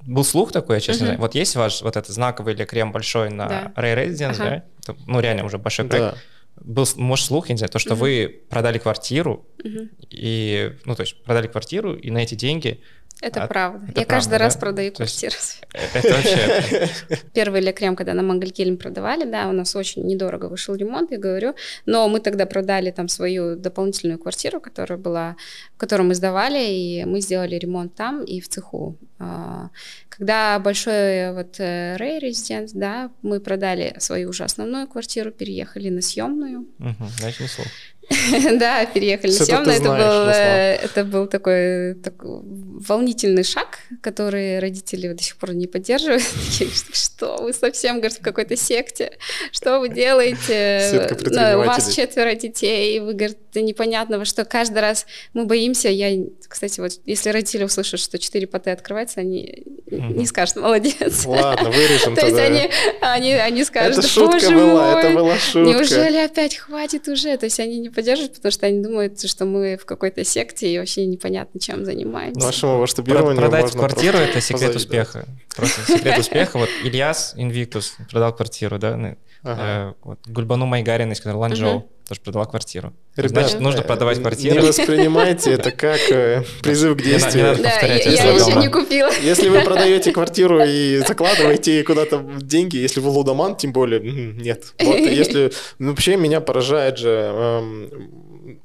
[0.00, 1.20] Был слух такой, я честно знаю.
[1.20, 4.64] Вот есть ваш вот этот знаковый или крем большой на Ray Residence, да?
[5.06, 6.18] Ну реально уже большой проект
[6.60, 8.02] был, может, слух, я не знаю, то, что угу.
[8.02, 9.88] вы продали квартиру, угу.
[10.10, 12.80] и, ну, то есть продали квартиру, и на эти деньги...
[13.20, 13.86] Это а, правда.
[13.88, 14.38] Это я правда, каждый да?
[14.38, 15.34] раз продаю то квартиру.
[15.74, 16.88] Э, это вообще...
[17.32, 21.54] Первый лекрем, когда на Мангелькельм продавали, да, у нас очень недорого вышел ремонт, я говорю,
[21.86, 25.36] но мы тогда продали там свою дополнительную квартиру, которая была,
[25.76, 28.96] которую мы сдавали, и мы сделали ремонт там и в цеху.
[29.24, 29.70] А,
[30.08, 36.02] когда большой вот э, Рэй резидент, да, мы продали свою уже основную квартиру, переехали на
[36.02, 36.66] съемную.
[36.80, 37.68] Угу, значит, не слов.
[38.58, 39.70] Да, переехали на.
[39.70, 45.66] Это был, э, это был такой, такой волнительный шаг, который родители до сих пор не
[45.66, 46.22] поддерживают.
[46.92, 49.18] Что вы совсем, говорит, в какой-то секте?
[49.52, 51.08] Что вы делаете?
[51.24, 54.44] Ну, у вас четверо детей, вы, говорит, непонятно во что.
[54.44, 55.88] Каждый раз мы боимся.
[55.88, 61.24] Я, кстати, вот если родители услышат, что 4 поты открывается, они не скажут «молодец».
[61.26, 65.70] Ладно, вырежем То есть они, они, они скажут Это шутка была, это была шутка.
[65.70, 67.36] Неужели опять хватит уже?
[67.36, 70.78] То есть они не поддерживают, потому что они думают, что мы в какой-то секте и
[70.78, 72.40] вообще непонятно, чем занимаемся.
[72.40, 75.26] Вашему масштабированию Продать квартиру— это секрет успеха.
[75.54, 76.58] Просто секрет успеха.
[76.58, 79.62] Вот Ильяс Инвиктус продал квартиру, да, ну, Ага.
[79.62, 81.88] Э, вот, Гульбану Майгарин из Ланчжоу угу.
[82.08, 82.92] тоже продала квартиру.
[83.16, 84.60] Ребят, Значит, нужно продавать квартиру.
[84.60, 87.56] Не воспринимайте это как э, призыв к действию.
[87.60, 89.10] Да, я еще не купила.
[89.22, 94.74] Если вы продаете квартиру и закладываете куда-то деньги, если вы лудоман, тем более, нет.
[94.80, 98.10] Вот, если ну, вообще меня поражает же эм,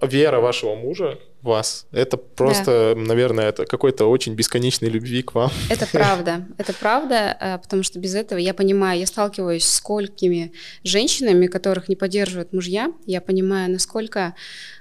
[0.01, 3.01] вера вашего мужа вас, это просто, да.
[3.01, 5.51] наверное, это какой-то очень бесконечной любви к вам.
[5.69, 10.51] Это правда, это правда, э, потому что без этого я понимаю, я сталкиваюсь с сколькими
[10.83, 14.33] женщинами, которых не поддерживают мужья, я понимаю, насколько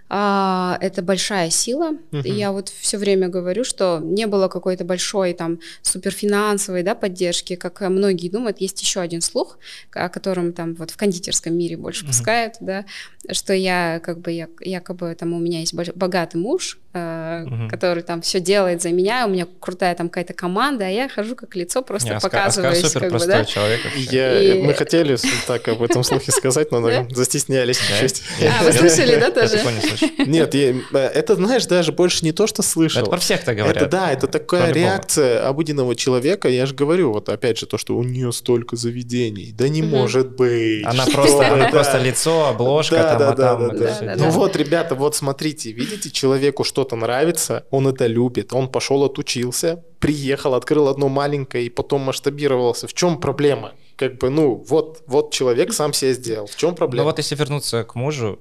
[0.09, 1.93] а, это большая сила.
[2.11, 2.29] Uh-huh.
[2.29, 7.81] Я вот все время говорю, что не было какой-то большой там суперфинансовой да, поддержки, как
[7.81, 8.61] многие думают.
[8.61, 9.59] Есть еще один слух,
[9.93, 12.09] о котором там вот в кондитерском мире больше uh-huh.
[12.09, 12.85] пускают, да,
[13.31, 17.69] что я как бы я, якобы там у меня есть богатый муж, муж, угу.
[17.69, 21.37] который там все делает за меня, у меня крутая там какая-то команда, а я хожу
[21.37, 22.79] как лицо, просто Не, показываюсь.
[22.79, 23.45] Оскар супер простой да?
[23.45, 23.81] человек.
[23.97, 24.63] Я, и...
[24.63, 28.23] Мы хотели так об этом слухе сказать, но застеснялись чуть-чуть.
[28.43, 29.59] А, вы слышали, да, тоже?
[30.27, 33.03] Нет, это, знаешь, даже больше не то, что слышал.
[33.03, 33.77] Это про всех так говорят.
[33.77, 36.49] Это да, это такая реакция обыденного человека.
[36.49, 39.53] Я же говорю, вот опять же, то, что у нее столько заведений.
[39.53, 40.85] Да не может быть.
[40.85, 44.17] Она просто, лицо, обложка, там, а там.
[44.17, 49.03] Ну вот, ребята, вот смотрите, видите, человеку что что-то нравится, он это любит, он пошел
[49.03, 52.87] отучился, приехал, открыл одно маленькое и потом масштабировался.
[52.87, 53.73] В чем проблема?
[53.97, 56.47] Как бы, ну, вот, вот человек сам себя сделал.
[56.47, 57.05] В чем проблема?
[57.05, 58.39] Ну вот если вернуться к мужу,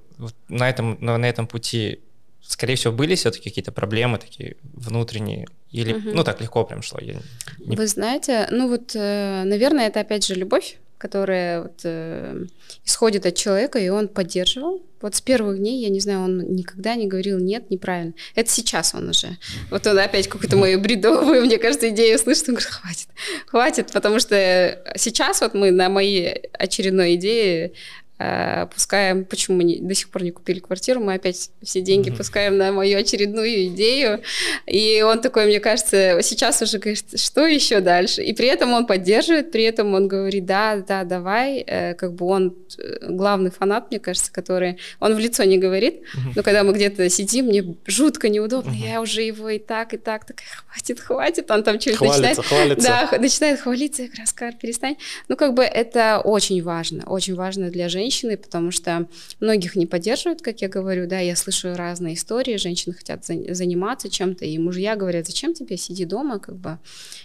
[0.49, 1.99] на этом, на, на этом пути,
[2.41, 5.47] скорее всего, были все-таки какие-то проблемы такие внутренние?
[5.71, 6.09] Или, угу.
[6.13, 6.99] ну, так легко прям шло?
[7.01, 7.15] Я
[7.59, 7.75] не...
[7.75, 12.45] Вы знаете, ну вот, э, наверное, это опять же любовь которая вот, э,
[12.85, 14.81] исходит от человека, и он поддерживал.
[15.01, 18.13] Вот с первых дней, я не знаю, он никогда не говорил «нет, неправильно».
[18.33, 19.37] Это сейчас он уже.
[19.69, 23.07] Вот он опять какую-то мою бредовую, мне кажется, идею слышит, он говорит «хватит,
[23.45, 27.73] хватит», потому что сейчас вот мы на моей очередной идее
[28.17, 32.17] пускаем, почему мы не, до сих пор не купили квартиру, мы опять все деньги mm-hmm.
[32.17, 34.21] пускаем на мою очередную идею,
[34.65, 38.85] и он такой, мне кажется, сейчас уже говорит, что еще дальше, и при этом он
[38.85, 43.91] поддерживает, при этом он говорит, да, да, давай, э, как бы он э, главный фанат,
[43.91, 46.31] мне кажется, который, он в лицо не говорит, mm-hmm.
[46.37, 48.91] но когда мы где-то сидим, мне жутко неудобно, mm-hmm.
[48.91, 50.37] я уже его и так, и так, так
[50.67, 53.09] хватит, хватит, он там что-то начинает, хвалится.
[53.11, 54.95] да, начинает хвалиться, я говорю, перестань,
[55.27, 59.07] ну как бы это очень важно, очень важно для женщин, женщины, потому что
[59.39, 64.09] многих не поддерживают, как я говорю, да, я слышу разные истории, женщины хотят за, заниматься
[64.09, 66.77] чем-то, и мужья говорят, зачем тебе, сиди дома, как бы,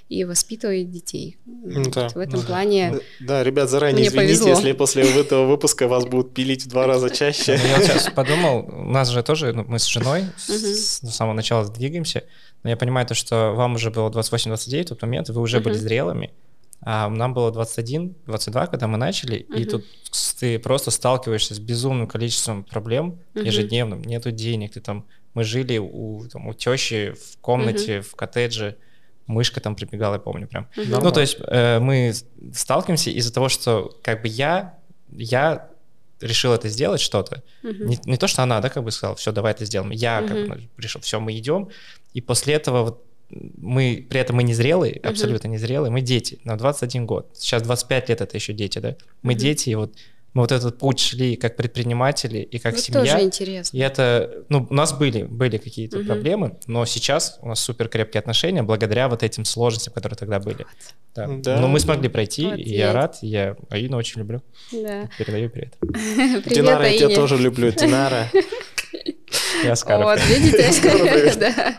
[0.09, 1.37] и воспитывай детей.
[1.45, 2.47] Да, вот в этом да.
[2.47, 4.49] плане Да, ребят, заранее извините, повезло.
[4.49, 7.53] если после этого выпуска вас будут пилить в два раза чаще.
[7.53, 12.25] Я сейчас подумал, у нас же тоже, ну, мы с женой с самого начала двигаемся,
[12.63, 15.75] но я понимаю то, что вам уже было 28-29 в тот момент, вы уже были
[15.75, 16.31] зрелыми,
[16.83, 19.61] а нам было 21, 22, когда мы начали, uh-huh.
[19.61, 19.85] и тут
[20.39, 23.45] ты просто сталкиваешься с безумным количеством проблем uh-huh.
[23.45, 24.03] ежедневным.
[24.03, 25.07] Нету денег, ты там...
[25.35, 28.03] Мы жили у, там, у тещи в комнате, uh-huh.
[28.03, 28.79] в коттедже,
[29.27, 30.69] мышка там прибегала, я помню прям.
[30.77, 31.01] Uh-huh.
[31.03, 32.13] Ну, то есть э, мы
[32.55, 34.79] сталкиваемся из-за того, что как бы я,
[35.13, 35.69] я
[36.21, 37.43] решил это сделать что-то.
[37.63, 37.85] Uh-huh.
[37.85, 39.91] Не, не то, что она, да, как бы сказала, все, давай это сделаем.
[39.93, 40.29] Я uh-huh.
[40.29, 41.69] как бы решил, все, мы идем.
[42.15, 45.09] И после этого вот мы при этом мы не зрелые, uh-huh.
[45.09, 47.31] абсолютно не зрелые, мы дети, на 21 год.
[47.35, 48.97] Сейчас 25 лет это еще дети, да?
[49.23, 49.37] Мы uh-huh.
[49.37, 49.95] дети, и вот
[50.33, 53.01] мы вот этот путь шли как предприниматели и как вот семья.
[53.01, 53.77] Тоже интересно.
[53.77, 56.07] И это, ну, у нас были, были какие-то угу.
[56.07, 60.67] проблемы, но сейчас у нас супер крепкие отношения благодаря вот этим сложностям, которые тогда были.
[61.17, 61.27] Да.
[61.27, 61.61] Да.
[61.61, 64.41] Но мы смогли пройти, вот и я рад, и я Аину очень люблю.
[64.71, 65.09] Да.
[65.19, 65.77] Передаю привет.
[65.81, 68.29] привет Динара, я тебя тоже люблю, Динара.
[69.65, 70.05] Я Аскаров.
[70.05, 70.71] Вот, видите?
[71.39, 71.75] да.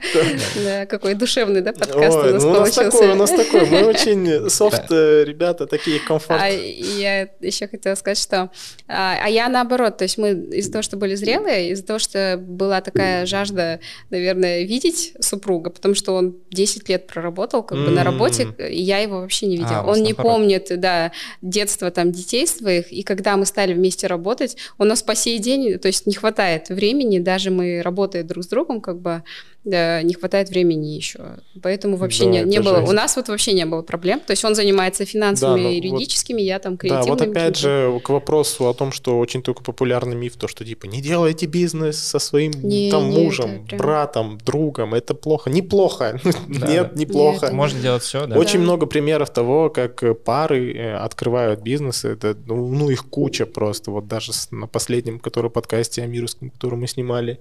[0.64, 2.82] да, какой душевный, да, подкаст у нас ну, получился.
[2.82, 3.66] У нас такой, у нас такой.
[3.66, 6.42] Мы очень софт э, ребята, такие комфорт.
[6.42, 8.50] А я еще хотела сказать, что...
[8.88, 12.38] А, а я наоборот, то есть мы из-за того, что были зрелые, из-за того, что
[12.40, 18.04] была такая жажда, наверное, видеть супруга, потому что он 10 лет проработал как бы на
[18.04, 19.80] работе, и я его вообще не видела.
[19.80, 21.12] А, он не помнит, да,
[21.42, 25.80] детство там детей своих, и когда мы стали вместе работать, у нас по сей день,
[25.80, 29.24] то есть не хватает времени, даже мы работая друг с другом, как бы
[29.64, 31.38] да, не хватает времени еще.
[31.62, 32.80] Поэтому вообще да, не, не было.
[32.80, 34.20] У нас вот вообще не было проблем.
[34.20, 37.20] То есть он занимается финансовыми да, и юридическими, вот, я там креативными.
[37.20, 40.66] Да, вот опять же к вопросу о том, что очень только популярный миф, то, что
[40.66, 43.78] типа не делайте бизнес со своим не, там не, мужем, прям...
[43.78, 45.50] братом, другом, это плохо.
[45.50, 46.20] Неплохо.
[46.48, 47.48] Да, Нет, неплохо.
[47.48, 48.38] Нет, Можно делать все, да.
[48.38, 48.64] Очень да.
[48.64, 52.10] много примеров того, как пары э, открывают бизнесы.
[52.10, 53.92] Это, ну, ну, их куча просто.
[53.92, 57.40] Вот даже на последнем, который подкасте Амировском, который мы снимали,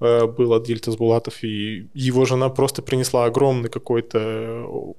[0.00, 4.18] был Адиль Тазбулатов и его жена просто принесла огромный какой-то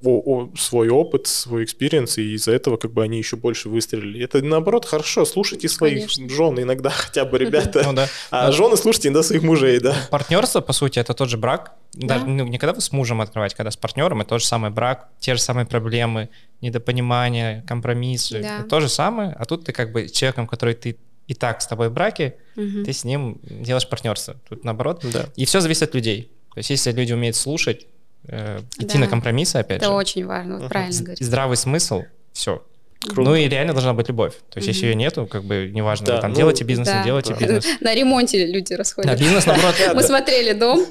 [0.04, 4.24] э, свой опыт, свой experience, и из-за этого как бы они еще больше выстрелили.
[4.24, 6.30] Это наоборот хорошо, слушайте своих Конечно.
[6.30, 7.84] жен иногда хотя бы, ребята.
[7.86, 8.08] Ну, да.
[8.30, 9.96] А жены слушайте иногда своих мужей, да.
[10.12, 11.76] Партнерство, по сути, это тот же брак.
[11.94, 12.20] Да.
[12.20, 15.10] ну, не когда вы с мужем открываете, когда с партнером, это тот же самый брак,
[15.20, 16.30] те же самые проблемы,
[16.62, 18.42] недопонимание, компромиссы.
[18.42, 18.60] Да.
[18.60, 20.98] Это то же самое, а тут ты как бы человеком, который ты
[21.30, 22.84] и так с тобой в браке, угу.
[22.84, 24.36] ты с ним делаешь партнерство.
[24.50, 25.06] Тут наоборот.
[25.14, 25.28] Да.
[25.36, 26.32] И все зависит от людей.
[26.54, 27.86] То есть если люди умеют слушать,
[28.28, 29.02] э, идти да.
[29.02, 29.92] на компромиссы, опять это же.
[29.92, 30.70] Это очень важно, вот uh-huh.
[30.70, 31.24] правильно говорить.
[31.24, 32.04] Здравый смысл,
[32.34, 32.64] все.
[33.02, 33.22] Круто.
[33.22, 34.34] Ну и реально должна быть любовь.
[34.50, 34.72] То есть, mm-hmm.
[34.72, 37.00] если ее нету, как бы неважно, да, вы там ну, делаете бизнес, да.
[37.00, 37.66] не делаете бизнес.
[37.80, 39.10] На ремонте люди расходят.
[39.10, 39.76] На бизнес, наоборот.
[39.94, 40.84] Мы смотрели дом,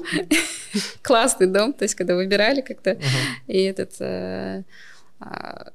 [1.03, 2.97] классный дом, то есть, когда выбирали как-то,
[3.45, 4.65] и этот...
[5.21, 5.71] А,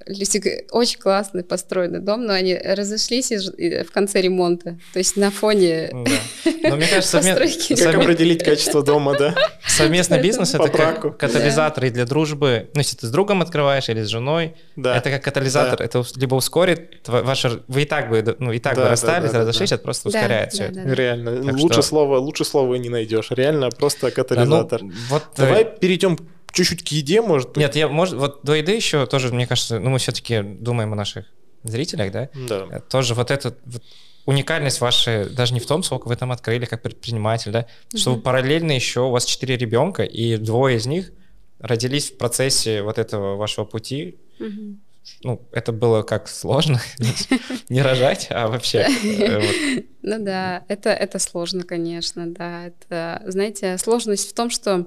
[0.73, 4.79] очень классный построенный дом, но они разошлись в конце ремонта.
[4.95, 6.51] То есть на фоне ну да.
[6.71, 7.83] Но мне кажется, совмест...
[7.83, 9.35] как определить качество дома, да?
[9.67, 12.71] Совместный бизнес— это как катализатор и для дружбы.
[12.75, 15.83] Ну, если ты с другом открываешь или с женой, это как катализатор.
[15.83, 17.63] Это либо ускорит ваше...
[17.69, 20.95] Вы и так бы, ну, и так бы расстались, разошлись, это просто ускоряет да, все.
[20.95, 21.53] Реально.
[21.53, 23.31] Лучше, слова, слова не найдешь.
[23.31, 24.81] Реально просто катализатор.
[24.81, 25.79] Да, ну, Давай э...
[25.79, 26.19] перейдем
[26.55, 27.59] чуть-чуть к еде, может быть?
[27.59, 30.97] Нет, я, может, вот до еды еще тоже, мне кажется, ну, мы все-таки думаем о
[30.97, 31.27] наших
[31.65, 32.31] зрителях, да?
[32.49, 32.67] Да.
[32.71, 33.83] Э, тоже вот эта вот
[34.27, 37.99] уникальность ваша даже не в том, сколько вы там открыли как предприниматель, да, mm-hmm.
[37.99, 41.13] что параллельно еще у вас четыре ребенка, и двое из них
[41.59, 44.17] родились в процессе вот этого вашего пути.
[44.39, 44.77] Mm-hmm.
[45.23, 46.81] Ну, это было как сложно
[47.69, 48.87] не рожать, а вообще.
[49.05, 52.67] Э, ну да, это, это сложно, конечно, да.
[52.67, 54.87] Это, знаете, сложность в том, что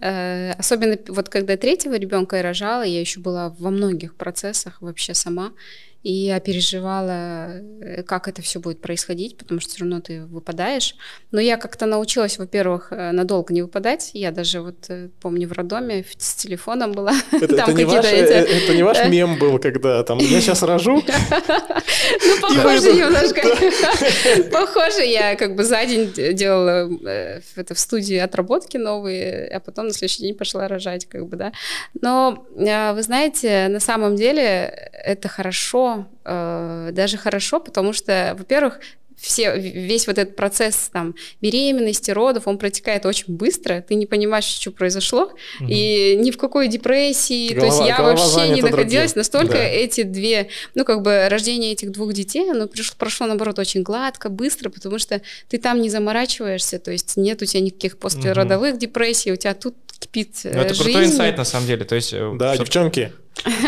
[0.00, 5.52] особенно вот когда третьего ребенка я рожала, я еще была во многих процессах вообще сама.
[6.04, 10.94] И я переживала, э, как это все будет происходить, потому что все равно ты выпадаешь.
[11.32, 14.12] Но я как-то научилась, во-первых, э, надолго не выпадать.
[14.14, 17.14] Я даже вот э, помню в роддоме с телефоном была.
[17.32, 18.32] Это, там это, не, ваш, эти...
[18.32, 21.02] это не ваш мем был, когда там я сейчас рожу.
[22.26, 23.42] Ну, похоже немножко.
[24.50, 26.88] Похоже, я как бы за день делала
[27.56, 31.52] это в студии отработки новые, а потом на следующий день пошла рожать, как бы, да.
[32.00, 35.87] Но вы знаете, на самом деле это хорошо,
[36.24, 38.80] э, даже хорошо, потому что, во-первых,
[39.20, 44.44] все, весь вот этот процесс там беременности, родов, он протекает очень быстро, ты не понимаешь,
[44.44, 45.68] что произошло, угу.
[45.68, 49.18] и ни в какой депрессии, голова, то есть я вообще не находилась, другим.
[49.20, 49.64] настолько да.
[49.64, 54.28] эти две, ну как бы рождение этих двух детей, оно пришло, прошло наоборот очень гладко,
[54.28, 58.80] быстро, потому что ты там не заморачиваешься, то есть нет у тебя никаких послеродовых угу.
[58.80, 60.84] депрессий, у тебя тут кипит ну, Это жизнь.
[60.84, 62.12] крутой инсайт на самом деле, то есть...
[62.12, 62.64] Э, да, что...
[62.64, 63.12] девчонки,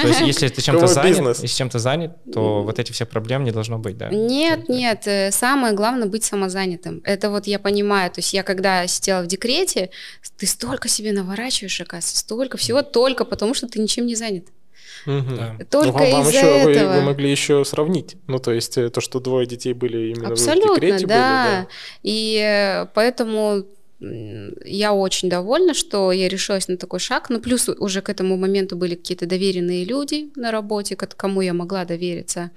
[0.03, 3.53] то есть, если ты чем-то занят, если чем-то занят, то вот эти все проблемы не
[3.53, 4.09] должно быть, да?
[4.09, 5.07] Нет, нет.
[5.07, 7.01] Э, самое главное быть самозанятым.
[7.05, 8.11] Это вот я понимаю.
[8.11, 9.91] То есть я когда сидела в декрете,
[10.37, 14.47] ты столько себе наворачиваешь, оказывается, столько всего только потому, что ты ничем не занят.
[15.07, 15.37] Угу.
[15.37, 15.57] Да.
[15.71, 16.93] Только ну, вам, из-за еще, этого.
[16.93, 18.17] Вы, вы могли еще сравнить.
[18.27, 21.15] Ну, то есть э, то, что двое детей были именно Абсолютно, в декрете да.
[21.15, 21.69] были, да.
[22.03, 23.65] И э, поэтому
[24.01, 27.29] я очень довольна, что я решилась на такой шаг.
[27.29, 31.85] Ну, плюс уже к этому моменту были какие-то доверенные люди на работе, кому я могла
[31.85, 32.51] довериться.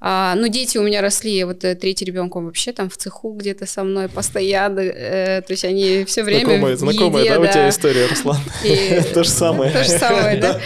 [0.00, 3.66] А, ну, дети у меня росли, вот э, третий ребенок вообще там в цеху где-то
[3.66, 7.48] со мной постоянно, э, то есть они все время Знакомая, в знакомая, еде, да, да,
[7.48, 8.38] у тебя история, Руслан?
[9.14, 9.72] То же самое.
[9.72, 10.60] То же самое, да.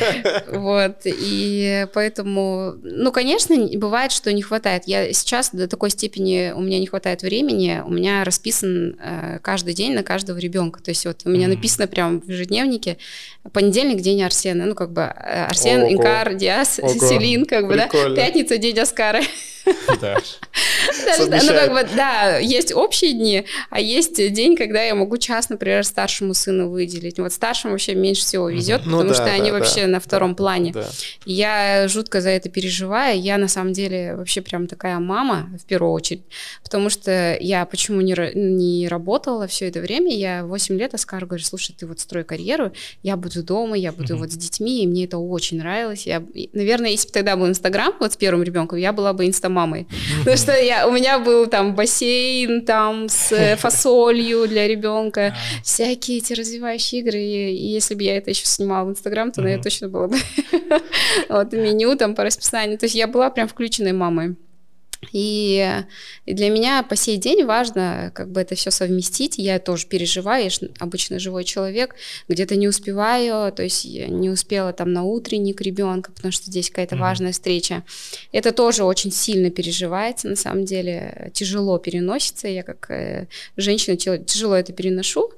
[0.53, 4.83] Вот, и поэтому, ну, конечно, бывает, что не хватает.
[4.85, 9.73] Я сейчас до такой степени, у меня не хватает времени, у меня расписан э, каждый
[9.73, 10.82] день на каждого ребенка.
[10.82, 12.98] То есть вот у меня написано прямо в ежедневнике
[13.52, 18.58] понедельник день Арсена, ну, как бы э, Арсен, Инкар, Диас, Селин, как бы, да, пятница
[18.58, 19.22] день Оскара.
[20.00, 20.18] Да.
[21.18, 25.84] Ну, как бы, да, есть общие дни, а есть день, когда я могу час, например,
[25.84, 27.18] старшему сыну выделить.
[27.18, 30.00] Вот старшему вообще меньше всего везет, ну, потому да, что да, они да, вообще на
[30.00, 30.74] втором плане.
[31.24, 33.20] Я жутко за это переживаю.
[33.20, 36.22] Я на самом деле вообще прям такая мама в первую очередь,
[36.62, 41.44] потому что я почему не, не работала все это время, я 8 лет Оскар говорю,
[41.44, 45.04] слушай, ты вот строй карьеру, я буду дома, я буду вот с детьми, и мне
[45.04, 46.06] это очень нравилось.
[46.06, 49.86] Я, наверное, если бы тогда был Инстаграм, вот с первым ребенком, я была бы инстамамой.
[50.18, 56.18] Потому что я, у меня был там бассейн там с э, фасолью для ребенка, всякие
[56.18, 57.20] эти развивающие игры.
[57.20, 60.16] И если бы я это еще снимала в Инстаграм, то, наверное, точно было бы
[61.28, 62.78] вот меню там по расписанию.
[62.78, 64.36] То есть я была прям включенной мамой.
[65.11, 65.82] И,
[66.26, 69.36] и для меня по сей день важно как бы это все совместить.
[69.36, 71.96] Я тоже переживаю, я обычно живой человек,
[72.28, 76.70] где-то не успеваю, то есть я не успела там на утренник ребенка, потому что здесь
[76.70, 77.00] какая-то mm-hmm.
[77.00, 77.82] важная встреча.
[78.30, 82.46] Это тоже очень сильно переживается, на самом деле тяжело переносится.
[82.48, 83.26] Я как э,
[83.57, 85.32] женщина тяжело это переношу,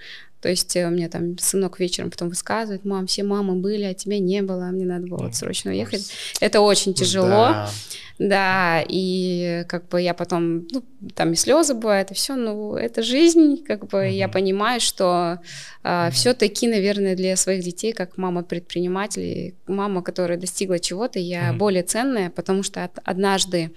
[0.45, 3.95] то есть э, у меня там сынок вечером потом высказывает, мам, все мамы были, а
[3.95, 6.13] тебя не было, мне надо было вот срочно уехать.
[6.39, 7.29] Это очень тяжело.
[7.29, 7.71] Да.
[8.19, 10.85] Да, и как бы я потом, ну,
[11.15, 14.13] там и слезы бывают, и все, ну, это жизнь, как бы mm-hmm.
[14.13, 15.41] я понимаю, что
[15.83, 16.11] э, mm-hmm.
[16.11, 21.57] все-таки, наверное, для своих детей, как мама предприниматель, мама, которая достигла чего-то, я mm-hmm.
[21.57, 23.71] более ценная, потому что однажды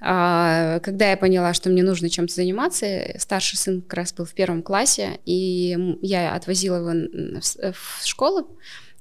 [0.00, 4.34] а, когда я поняла, что мне нужно чем-то заниматься, старший сын как раз был в
[4.34, 7.40] первом классе, и я отвозила его
[7.72, 8.48] в школу,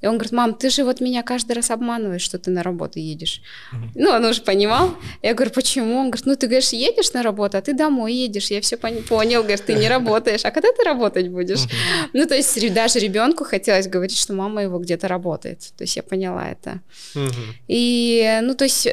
[0.03, 2.99] И он говорит, мам, ты же вот меня каждый раз обманываешь, что ты на работу
[2.99, 3.41] едешь.
[3.71, 3.89] Mm-hmm.
[3.95, 4.95] Ну, он уже понимал.
[5.21, 5.95] Я говорю, почему?
[5.95, 8.51] Он говорит, ну, ты, говоришь, едешь на работу, а ты домой едешь.
[8.51, 10.43] Я все пон- понял, говорит, ты не работаешь.
[10.43, 11.59] А когда ты работать будешь?
[11.59, 12.09] Mm-hmm.
[12.11, 15.71] Ну, то есть даже ребенку хотелось говорить, что мама его где-то работает.
[15.77, 16.81] То есть я поняла это.
[17.15, 17.53] Mm-hmm.
[17.69, 18.89] И, ну, то есть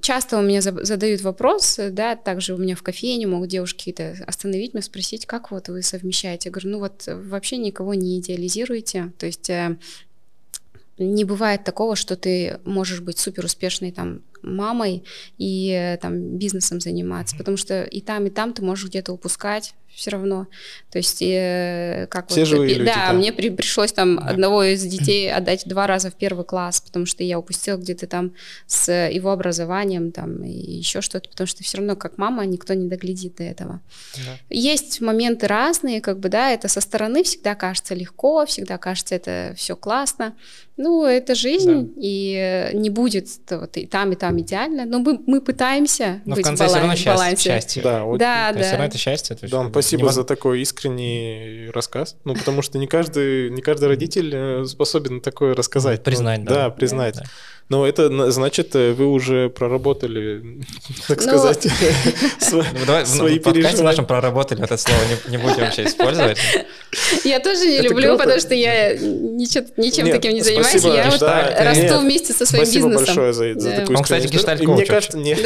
[0.00, 4.74] часто у меня задают вопрос, да, также у меня в кофейне могут девушки какие-то остановить
[4.74, 6.48] меня, спросить, как вот вы совмещаете.
[6.48, 9.76] Я говорю, ну вот вообще никого не идеализируете, то есть э,
[10.98, 15.04] не бывает такого, что ты можешь быть супер успешной там мамой
[15.38, 19.74] и э, там бизнесом заниматься, потому что и там, и там ты можешь где-то упускать
[19.94, 20.46] все равно.
[20.90, 24.26] То есть, э, как Все вот, живые люди, да, мне при, пришлось там да.
[24.26, 28.32] одного из детей отдать два раза в первый класс, потому что я упустила где-то там
[28.66, 32.88] с его образованием там и еще что-то, потому что все равно как мама никто не
[32.88, 33.80] доглядит до этого.
[34.16, 34.38] Да.
[34.48, 39.54] Есть моменты разные, как бы, да, это со стороны всегда кажется легко, всегда кажется это
[39.56, 40.34] все классно.
[40.76, 42.00] Ну, это жизнь, да.
[42.00, 46.44] и не будет вот и там, и там идеально, но мы, мы пытаемся но быть
[46.44, 47.42] в конце баланс, все равно счастье, балансе.
[47.42, 47.82] счастье.
[47.82, 48.62] Да, вот, да, да.
[48.62, 49.36] Все равно это счастье.
[49.36, 50.22] Это да, спасибо невозможно.
[50.22, 52.16] за такой искренний рассказ.
[52.24, 56.02] Ну, потому что не каждый, не каждый родитель э, способен такое рассказать.
[56.02, 56.54] Признать, ну, да.
[56.54, 57.14] Да, признать.
[57.16, 57.30] Да, да.
[57.70, 60.60] Но это значит, э, вы уже проработали,
[61.08, 61.62] так ну, сказать,
[62.40, 63.76] свои переживания.
[63.76, 64.98] В нашем проработали это слово,
[65.28, 66.38] не будем вообще использовать.
[67.24, 70.82] Я тоже не люблю, потому что я ничем таким не занимаюсь.
[70.82, 72.92] Я вот расту вместе со своим бизнесом.
[72.92, 75.38] Спасибо большое за такую Он, кстати, гештальт Мне кажется, нет.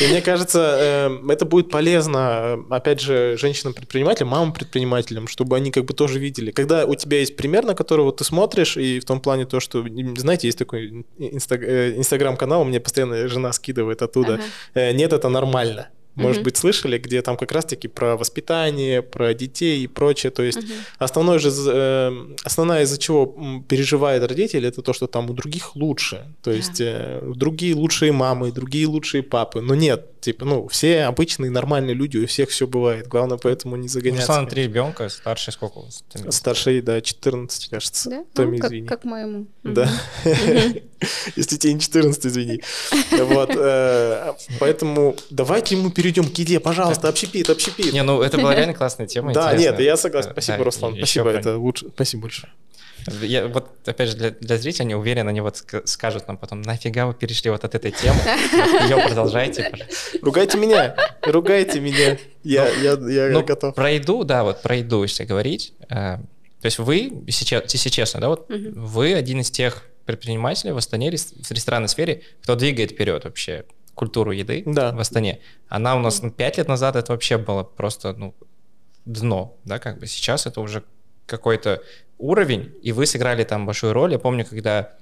[0.00, 5.94] И мне кажется, эм, это будет полезно, опять же, женщинам-предпринимателям, мамам-предпринимателям, чтобы они как бы
[5.94, 6.52] тоже видели.
[6.52, 9.84] Когда у тебя есть пример, на которого ты смотришь, и в том плане то, что,
[10.16, 14.34] знаете, есть такой такой э, инстаграм-канал, мне постоянно жена скидывает оттуда.
[14.34, 14.42] Ага.
[14.74, 15.88] Э, нет, это нормально.
[16.16, 20.30] Может быть, слышали, где там как раз-таки про воспитание, про детей и прочее.
[20.30, 25.30] То есть uh основной же, э, основная из-за чего переживает родитель, это то, что там
[25.30, 26.26] у других лучше.
[26.42, 29.60] То есть uh другие лучшие мамы, другие лучшие папы.
[29.62, 33.08] Но нет, типа, ну, все обычные нормальные люди, у всех все бывает.
[33.08, 34.28] Главное поэтому не загоняться.
[34.28, 36.04] Руслан, три ребенка, старший сколько у вас?
[36.30, 38.10] Старший, да, 14, кажется.
[38.10, 38.24] Да?
[38.34, 38.86] Томи, ну, как, извини.
[38.86, 39.46] как моему.
[39.62, 39.88] Да.
[41.36, 42.62] Если тебе не 14, извини.
[43.20, 43.50] Вот.
[44.58, 47.92] Поэтому давайте ему перейдем к еде, пожалуйста, общепит, общепит.
[47.92, 49.32] Не, ну это была реально классная тема.
[49.32, 50.30] Да, нет, я согласен.
[50.32, 50.96] Спасибо, Руслан.
[50.96, 51.88] Спасибо, это лучше.
[51.94, 52.52] Спасибо большое.
[53.22, 57.06] Я вот, опять же, для, для зрителей, не уверен, они вот скажут нам потом, нафига
[57.06, 58.18] вы перешли вот от этой темы,
[58.88, 59.72] ее продолжайте.
[60.22, 63.74] Ругайте меня, ругайте меня, я, я, я ну, готов.
[63.74, 66.18] Про еду, да, вот про еду, если говорить, э,
[66.60, 71.10] то есть вы, если, если честно, да, вот вы один из тех предпринимателей в Астане,
[71.10, 74.92] в ресторанной сфере, кто двигает вперед вообще культуру еды да.
[74.92, 75.40] в Астане.
[75.68, 78.34] Она у нас ну, 5 лет назад это вообще было просто ну,
[79.04, 80.84] дно, да, как бы сейчас это уже
[81.26, 81.82] какой-то
[82.20, 84.12] уровень, и вы сыграли там большую роль.
[84.12, 84.92] Я помню, когда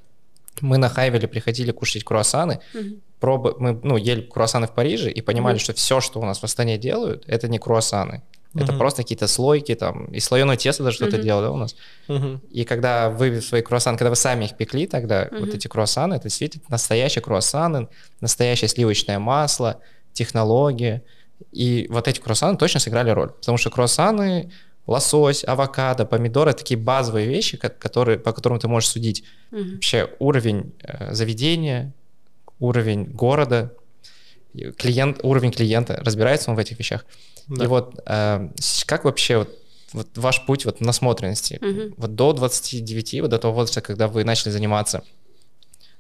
[0.61, 3.01] мы на Хайвеле приходили кушать круассаны, mm-hmm.
[3.21, 5.63] пробы, мы ну, ели круассаны в Париже и понимали, mm-hmm.
[5.63, 8.23] что все, что у нас в Астане делают, это не круассаны.
[8.55, 8.63] Mm-hmm.
[8.63, 11.23] Это просто какие-то слойки, там, и слоеное тесто даже что-то mm-hmm.
[11.23, 11.77] делал, да, у нас.
[12.09, 12.49] Mm-hmm.
[12.51, 15.41] И когда вы свои круассаны, когда вы сами их пекли, тогда mm-hmm.
[15.41, 17.89] вот эти круассаны, это действительно настоящие круассаны,
[18.21, 19.81] настоящее сливочное масло,
[20.13, 21.03] технологии.
[21.53, 23.31] И вот эти круассаны точно сыграли роль.
[23.31, 24.51] Потому что круассаны,
[24.89, 29.73] лосось, авокадо, помидоры, такие базовые вещи, которые, по которым ты можешь судить mm-hmm.
[29.75, 31.93] вообще уровень э, заведения,
[32.59, 33.73] уровень города,
[34.79, 37.05] клиент, уровень клиента, разбирается он в этих вещах.
[37.49, 37.65] Да.
[37.65, 38.49] И вот э,
[38.87, 39.59] как вообще вот,
[39.93, 41.95] вот ваш путь вот насмотренности, угу.
[41.99, 45.05] вот до 29, вот до того возраста, когда вы начали заниматься,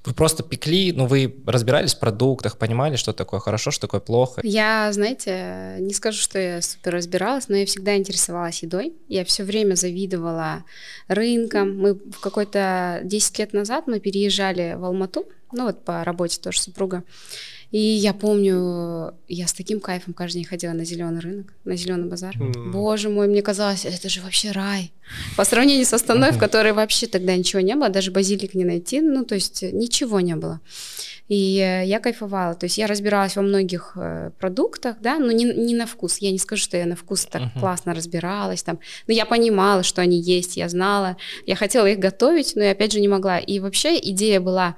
[0.04, 4.40] вы просто пекли, ну вы разбирались в продуктах, понимали, что такое хорошо, что такое плохо?
[4.44, 8.94] Я, знаете, не скажу, что я супер разбиралась, но я всегда интересовалась едой.
[9.08, 10.64] Я все время завидовала
[11.08, 11.76] рынкам.
[11.76, 16.60] Мы в какой-то 10 лет назад мы переезжали в Алмату, ну вот по работе тоже
[16.60, 17.04] супруга.
[17.70, 22.08] И я помню, я с таким кайфом каждый день ходила на зеленый рынок, на зеленый
[22.08, 22.34] базар.
[22.34, 22.70] Mm.
[22.70, 24.90] Боже мой, мне казалось, это же вообще рай.
[25.36, 29.02] По сравнению с Астаной, в которой вообще тогда ничего не было, даже базилик не найти,
[29.02, 30.60] ну то есть ничего не было.
[31.28, 32.54] И э, я кайфовала.
[32.54, 36.18] То есть я разбиралась во многих э, продуктах, да, но не, не на вкус.
[36.18, 37.60] Я не скажу, что я на вкус так uh-huh.
[37.60, 38.78] классно разбиралась там.
[39.06, 41.18] Но я понимала, что они есть, я знала.
[41.46, 43.38] Я хотела их готовить, но я опять же не могла.
[43.38, 44.76] И вообще идея была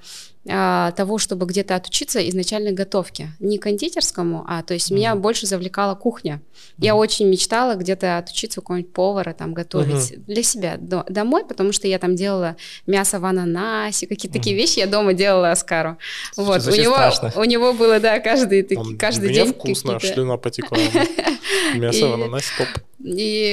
[0.48, 3.32] а, того, чтобы где-то отучиться изначальной готовке.
[3.40, 4.94] Не кондитерскому, а то есть mm-hmm.
[4.94, 6.40] меня больше завлекала кухня.
[6.40, 6.74] Mm-hmm.
[6.78, 10.24] Я очень мечтала где-то отучиться у какого-нибудь повара, там, готовить mm-hmm.
[10.26, 14.40] для себя до, домой, потому что я там делала мясо в ананасе, какие-то mm-hmm.
[14.40, 15.98] такие вещи я дома делала Аскару.
[16.38, 16.96] Вот, у него,
[17.36, 20.78] у него было, да, каждый, Он, каждый день вкусно, шлюна потекла.
[21.74, 22.68] Мясо в ананасе, топ.
[23.04, 23.52] И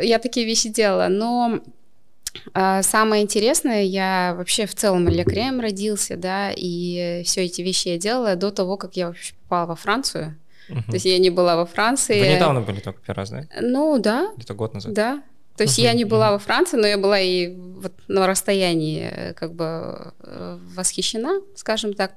[0.00, 1.60] я такие вещи делала, но А,
[2.52, 8.36] самое интересное, я вообще в целом лекарем родился, да, и все эти вещи я делала
[8.36, 10.36] до того, как я вообще попала во Францию.
[10.68, 10.82] Угу.
[10.86, 12.18] То есть я не была во Франции.
[12.20, 13.44] Вы недавно были только первый раз, да?
[13.60, 14.32] Ну, да.
[14.36, 14.92] Где-то год назад.
[14.94, 15.22] Да,
[15.56, 19.34] то есть я не была во Франции, но я была и вот на расстоянии э,
[19.34, 22.12] как бы э, восхищена, скажем так.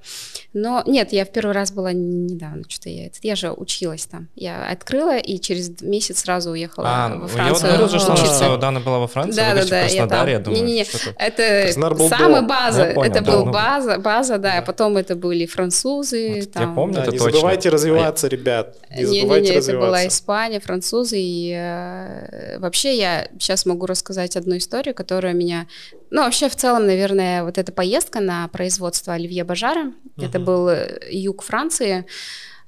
[0.53, 4.29] Но нет, я в первый раз была недавно, что-то я, я же училась там.
[4.35, 7.71] Я открыла и через месяц сразу уехала а, во Францию.
[7.71, 10.27] Я вот говорил, что, что Дана была во Франции, да, да, да, я там.
[10.27, 10.85] я думаю, не, не, не.
[11.17, 11.71] Это
[12.07, 16.41] самая база, понял, это да, был ну, база, база, да, да, потом это были французы.
[16.41, 16.69] Вот, там.
[16.69, 17.33] Я помню, да, это не точно.
[17.33, 19.71] забывайте развиваться, а ребят, не, не забывайте не, не, развиваться.
[19.71, 25.67] это была Испания, французы, и э, вообще я сейчас могу рассказать одну историю, которая меня...
[26.09, 30.25] Ну, вообще, в целом, наверное, вот эта поездка на производство Оливье Бажара, uh-huh.
[30.25, 32.05] это был э, юг Франции,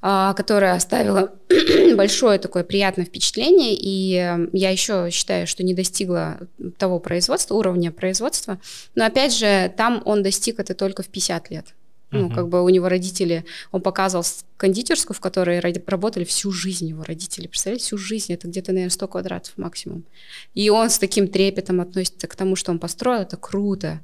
[0.02, 1.34] а, которая оставила
[1.96, 6.40] большое такое приятное впечатление, и э, я еще считаю, что не достигла
[6.78, 8.60] того производства, уровня производства,
[8.96, 11.66] но опять же, там он достиг это только в 50 лет.
[12.12, 12.36] Ну, uh-huh.
[12.36, 14.26] как бы у него родители, он показывал
[14.58, 17.46] кондитерскую, в которой работали всю жизнь его родители.
[17.48, 20.04] Представляете, всю жизнь, это где-то, наверное, 100 квадратов максимум.
[20.56, 24.02] И он с таким трепетом относится к тому, что он построил, это круто.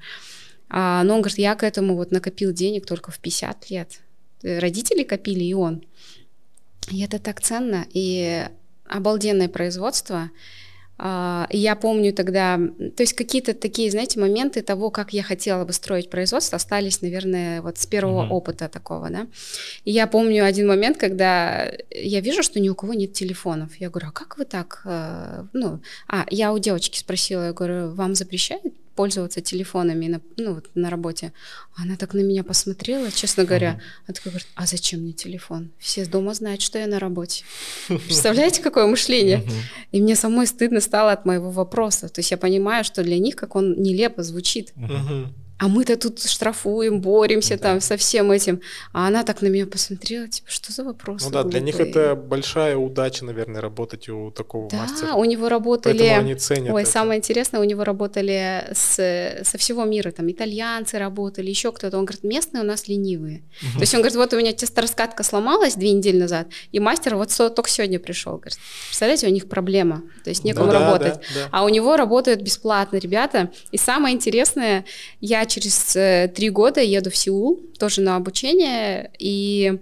[0.70, 4.00] А, но он говорит, я к этому вот накопил денег только в 50 лет.
[4.44, 5.84] Родители копили, и он.
[6.92, 8.48] И это так ценно, и
[8.86, 10.30] обалденное производство.
[10.98, 15.74] Uh, я помню тогда, то есть какие-то такие, знаете, моменты того, как я хотела бы
[15.74, 18.30] строить производство, остались, наверное, вот с первого mm-hmm.
[18.30, 19.28] опыта такого, да.
[19.84, 23.76] И я помню один момент, когда я вижу, что ни у кого нет телефонов.
[23.76, 27.92] Я говорю, а как вы так, uh, ну, а, я у девочки спросила, я говорю,
[27.92, 31.34] вам запрещают пользоваться телефонами на, ну, вот, на работе.
[31.76, 33.82] Она так на меня посмотрела, честно говоря.
[34.08, 35.72] Она такая говорит, а зачем мне телефон?
[35.78, 37.44] Все дома знают, что я на работе.
[37.88, 39.44] Представляете, какое мышление?
[39.92, 42.10] И мне самой стыдно стало от моего вопроса.
[42.10, 44.74] То есть я понимаю, что для них, как он нелепо звучит.
[45.58, 47.64] А мы-то тут штрафуем, боремся да.
[47.64, 48.60] там со всем этим.
[48.92, 51.24] А она так на меня посмотрела, типа, что за вопрос?
[51.24, 51.52] Ну да, глупые?
[51.52, 55.08] для них это большая удача, наверное, работать у такого да, мастера.
[55.08, 55.98] Да, у него работали...
[55.98, 56.92] Поэтому они ценят Ой, это.
[56.92, 61.98] самое интересное, у него работали с, со всего мира, там, итальянцы работали, еще кто-то.
[61.98, 63.44] Он говорит, местные у нас ленивые.
[63.62, 63.74] Угу.
[63.76, 67.30] То есть он говорит, вот у меня тестораскатка сломалась две недели назад, и мастер вот
[67.56, 68.34] только сегодня пришел.
[68.34, 71.14] Говорит, представляете, у них проблема, то есть некому да, работать.
[71.14, 71.50] Да, да, да.
[71.52, 73.52] А у него работают бесплатно ребята.
[73.72, 74.84] И самое интересное,
[75.22, 79.80] я через э, три года еду в Сеул, тоже на обучение, и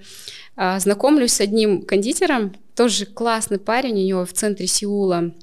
[0.55, 5.33] а, знакомлюсь с одним кондитером, тоже классный парень, у него в центре Сеула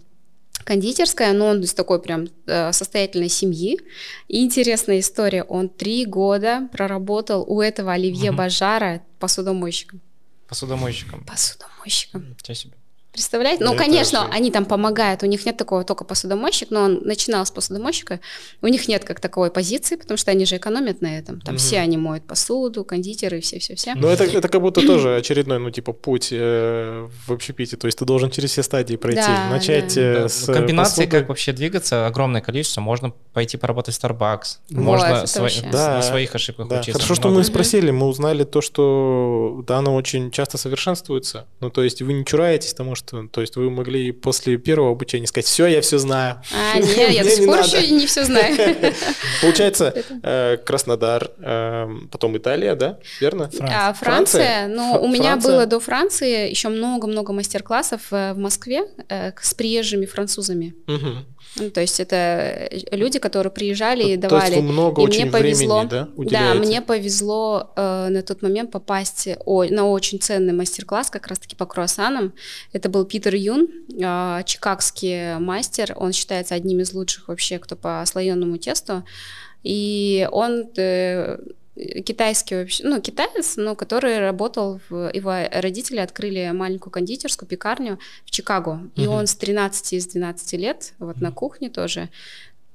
[0.65, 3.81] кондитерская, но он из такой прям э, состоятельной семьи.
[4.29, 8.39] И интересная история, он три года проработал у этого Оливье угу.
[8.39, 10.01] Бажара посудомойщиком.
[10.47, 11.25] Посудомойщиком?
[11.25, 12.37] Посудомойщиком.
[12.39, 12.80] Ничего себе.
[13.21, 13.63] Представляете?
[13.63, 14.35] Ну, конечно, вообще...
[14.35, 18.21] они там помогают, у них нет такого только посудомойщик, но он начинал с посудомойщика,
[18.63, 21.41] у них нет как таковой позиции, потому что они же экономят на этом.
[21.43, 21.61] Там угу.
[21.61, 23.95] все они моют посуду, кондитеры, все-все-все.
[23.95, 27.99] Ну, это, это как будто тоже очередной, ну, типа, путь э, в общепите, то есть
[27.99, 29.21] ты должен через все стадии пройти.
[29.21, 30.01] Да, Начать да.
[30.01, 31.19] Э, с Комбинации, посуды.
[31.19, 32.81] как вообще двигаться, огромное количество.
[32.81, 35.49] Можно пойти поработать в Starbucks, вот, можно сво...
[35.71, 36.81] да, на своих ошибках да.
[36.81, 36.95] учиться.
[36.95, 42.01] Хорошо, что мы спросили, мы узнали то, что Дана очень часто совершенствуется, ну, то есть
[42.01, 45.81] вы не чураетесь тому, что, то есть вы могли после первого обучения сказать, все, я
[45.81, 46.43] все знаю.
[46.55, 48.57] А, нет, я до сих пор еще не все знаю.
[49.41, 53.51] Получается, э, Краснодар, эм, потом Италия, да, верно?
[53.61, 59.33] А, Франция, ну, у меня было до Франции еще много-много мастер-классов э, в Москве э,
[59.41, 60.75] с приезжими французами.
[61.57, 64.41] Ну, то есть это люди, которые приезжали и давали.
[64.41, 66.55] То есть вы много и очень мне повезло, времени, да, уделяете?
[66.55, 71.57] Да, мне повезло э, на тот момент попасть о, на очень ценный мастер-класс как раз-таки
[71.57, 72.33] по круассанам.
[72.73, 73.69] Это был Питер Юн,
[74.01, 75.93] э, чикагский мастер.
[75.97, 79.05] Он считается одним из лучших вообще, кто по слоеному тесту.
[79.63, 81.39] И он э,
[82.05, 88.31] китайский вообще, ну, китаец, но который работал, в, его родители открыли маленькую кондитерскую пекарню в
[88.31, 92.09] Чикаго, и он с 13 из 12 лет, вот на кухне тоже,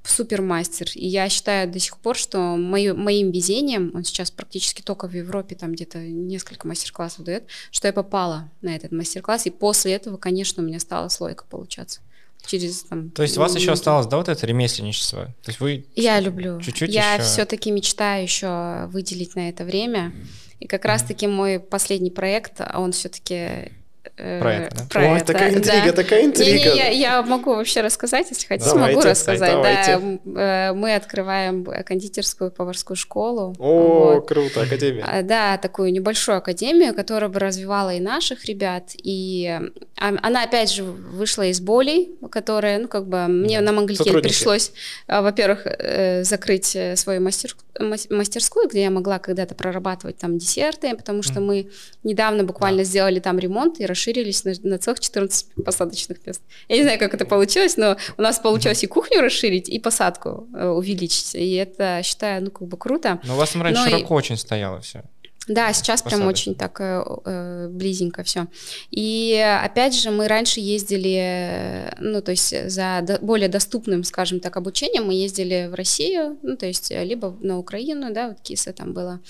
[0.04, 0.88] супермастер.
[0.94, 5.14] И я считаю до сих пор, что мою, моим везением, он сейчас практически только в
[5.14, 10.16] Европе, там где-то несколько мастер-классов дает, что я попала на этот мастер-класс, и после этого,
[10.16, 12.00] конечно, у меня стала слойка получаться
[12.46, 13.10] через там.
[13.10, 15.26] То есть у вас еще осталось, да, вот это ремесленничество?
[15.42, 16.60] То есть вы я люблю.
[16.60, 17.24] Чуть-чуть я еще...
[17.24, 20.12] все-таки мечтаю еще выделить на это время.
[20.60, 23.72] И как раз-таки мой последний проект, он все-таки
[24.16, 24.82] про это, да?
[24.90, 25.92] Про Ой, это, такая интрига, да.
[25.92, 26.68] такая интрига.
[26.68, 29.50] Не, не, я, я могу вообще рассказать, если хотите, давайте, могу рассказать.
[29.50, 30.18] Давайте.
[30.24, 33.54] Да, э, мы открываем кондитерскую поварскую школу.
[33.58, 34.28] О, вот.
[34.28, 35.04] круто, академия.
[35.06, 39.60] А, да, такую небольшую академию, которая бы развивала и наших ребят, и
[39.98, 44.72] а, она опять же вышла из болей, которая, ну как бы мне на Мангликель пришлось,
[45.06, 51.22] а, во-первых, э, закрыть свою мастер, мастерскую, где я могла когда-то прорабатывать там десерты, потому
[51.22, 51.70] что мы
[52.04, 56.42] недавно буквально сделали там ремонт и расширились на, на целых 14 посадочных мест.
[56.68, 60.46] Я не знаю, как это получилось, но у нас получилось и кухню расширить, и посадку
[60.54, 61.34] э, увеличить.
[61.34, 63.20] И это, считаю, ну, как бы круто.
[63.24, 64.18] Но у вас там раньше но широко и...
[64.18, 65.02] очень стояло все.
[65.48, 66.16] Да, сейчас Посады.
[66.16, 68.46] прям очень так э, э близенько все.
[68.90, 74.56] И опять же, мы раньше ездили, ну, то есть за до, более доступным, скажем так,
[74.56, 78.92] обучением мы ездили в Россию, ну, то есть либо на Украину, да, вот Киса там
[78.92, 79.20] было,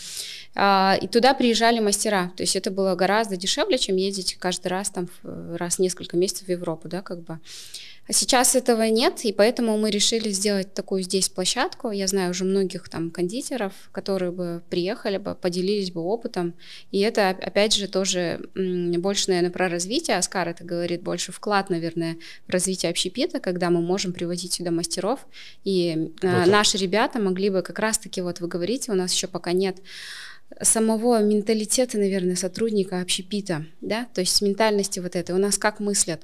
[0.54, 2.32] а, и туда приезжали мастера.
[2.36, 6.46] То есть это было гораздо дешевле, чем ездить каждый раз там раз в несколько месяцев
[6.46, 7.38] в Европу, да, как бы.
[8.08, 11.90] А сейчас этого нет, и поэтому мы решили сделать такую здесь площадку.
[11.90, 16.54] Я знаю уже многих там кондитеров, которые бы приехали бы, поделились бы опытом.
[16.92, 20.16] И это, опять же, тоже больше, наверное, про развитие.
[20.18, 25.26] Оскар это говорит больше вклад, наверное, в развитие общепита, когда мы можем приводить сюда мастеров.
[25.64, 29.52] И э, наши ребята могли бы как раз-таки, вот вы говорите, у нас еще пока
[29.52, 29.78] нет
[30.62, 35.34] самого менталитета, наверное, сотрудника общепита, да, то есть ментальности вот этой.
[35.34, 36.22] У нас как мыслят?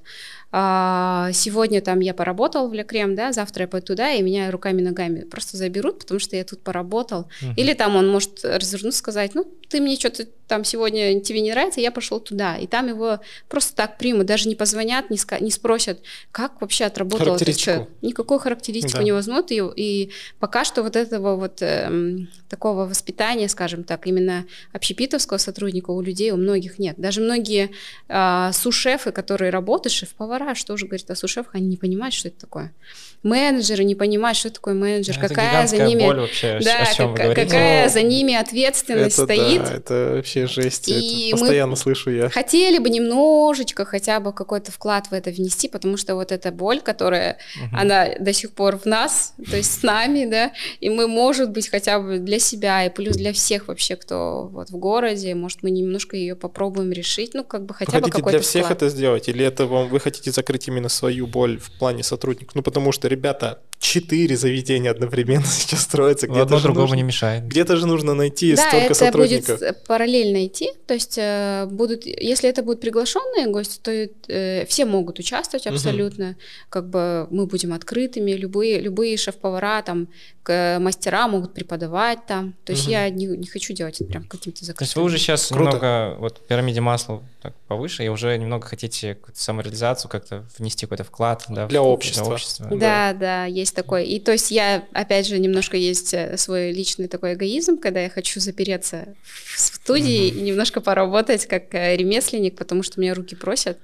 [0.52, 5.22] А, сегодня там я поработал в Лекрем, да, завтра я пойду туда, и меня руками-ногами
[5.22, 7.22] просто заберут, потому что я тут поработал.
[7.42, 7.54] Uh-huh.
[7.56, 11.80] Или там он может развернуться, сказать, ну, ты мне что-то там сегодня тебе не нравится,
[11.80, 12.58] я пошел туда.
[12.58, 16.00] И там его просто так примут, даже не позвонят, не, ска- не спросят,
[16.30, 17.88] как вообще отработал этот человек.
[18.02, 19.02] Никакой характеристику да.
[19.02, 19.50] не возьмут.
[19.50, 24.44] И, и пока что вот этого вот э, такого воспитания, скажем так, именно
[24.74, 26.96] общепитовского сотрудника у людей, у многих нет.
[26.98, 27.70] Даже многие
[28.08, 32.40] э, сушефы, которые работают, шеф-повара, что уже говорит о сушефах, они не понимают, что это
[32.40, 32.74] такое
[33.22, 37.14] менеджеры не понимают, что такое менеджер, это какая за ними, боль вообще, да, о чем
[37.14, 39.62] как, какая за ними ответственность это, стоит.
[39.62, 42.28] Да, это вообще жесть, и это постоянно слышу я.
[42.28, 46.80] Хотели бы немножечко хотя бы какой-то вклад в это внести, потому что вот эта боль,
[46.80, 47.76] которая, угу.
[47.76, 51.68] она до сих пор в нас, то есть с нами, да, и мы, может быть,
[51.68, 55.70] хотя бы для себя и плюс для всех вообще, кто вот в городе, может, мы
[55.70, 58.82] немножко ее попробуем решить, ну, как бы хотя вы бы какой-то для всех вклад.
[58.82, 62.54] это сделать, или это вам вы хотите закрыть именно свою боль в плане сотрудников?
[62.54, 66.28] Ну, потому что ребята, четыре заведения одновременно сейчас строятся.
[66.28, 67.44] Где-то Одно другому нужно, не мешает.
[67.44, 69.58] Где-то же нужно найти да, столько это сотрудников.
[69.58, 70.70] будет параллельно идти.
[70.86, 76.30] То есть э, будут, если это будут приглашенные гости, то э, все могут участвовать абсолютно.
[76.30, 76.36] Угу.
[76.68, 80.08] Как бы мы будем открытыми, любые, любые шеф-повара, там,
[80.44, 82.54] мастера могут преподавать там.
[82.64, 82.92] То есть угу.
[82.92, 84.78] я не, не хочу делать это прям каким-то закрытым.
[84.78, 85.64] То есть вы уже сейчас Круто.
[85.64, 91.04] немного, вот в пирамиде масла так повыше, и уже немного хотите самореализацию как-то внести какой-то
[91.04, 92.24] вклад да, для, в, общества.
[92.24, 92.66] для общества.
[92.70, 94.06] Да, да, да, есть такой.
[94.06, 98.10] И то есть я, опять же, немножко есть э, свой личный такой эгоизм, когда я
[98.10, 100.38] хочу запереться в студии угу.
[100.38, 103.78] и немножко поработать как э, ремесленник, потому что меня руки просят.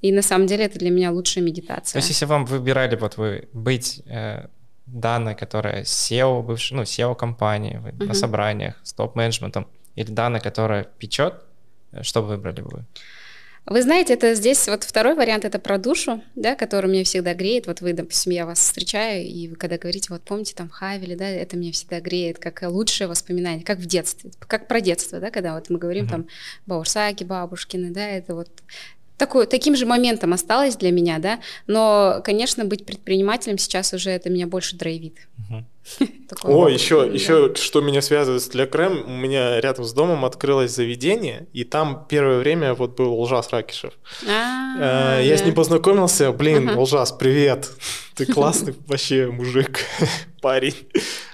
[0.00, 1.92] И на самом деле это для меня лучшая медитация.
[1.92, 4.46] То есть если вам выбирали вот вы быть э,
[4.86, 8.06] данной, которая SEO, бывшая, ну, SEO компании uh-huh.
[8.06, 11.34] на собраниях с топ-менеджментом, или данная, которая печет,
[12.02, 12.84] что вы выбрали бы вы?
[13.66, 17.66] Вы знаете, это здесь вот второй вариант, это про душу, да, который меня всегда греет.
[17.66, 21.28] Вот вы, допустим, я вас встречаю, и вы когда говорите, вот помните, там, Хавели, да,
[21.28, 25.54] это меня всегда греет, как лучшее воспоминание, как в детстве, как про детство, да, когда
[25.54, 26.10] вот мы говорим uh-huh.
[26.10, 26.26] там
[26.66, 28.48] Баурсаки, бабушкины, да, это вот
[29.18, 34.30] такой, таким же моментом осталось для меня, да, но, конечно, быть предпринимателем сейчас уже это
[34.30, 35.28] меня больше драйвит.
[36.42, 40.72] О, еще, еще что меня связывает с Для Крем, у меня рядом с домом открылось
[40.72, 43.94] заведение, и там первое время вот был Лжас Ракишев.
[44.28, 47.70] А, э, я с ним познакомился, блин, Лжас, привет,
[48.14, 49.80] ты классный вообще мужик,
[50.40, 50.74] парень.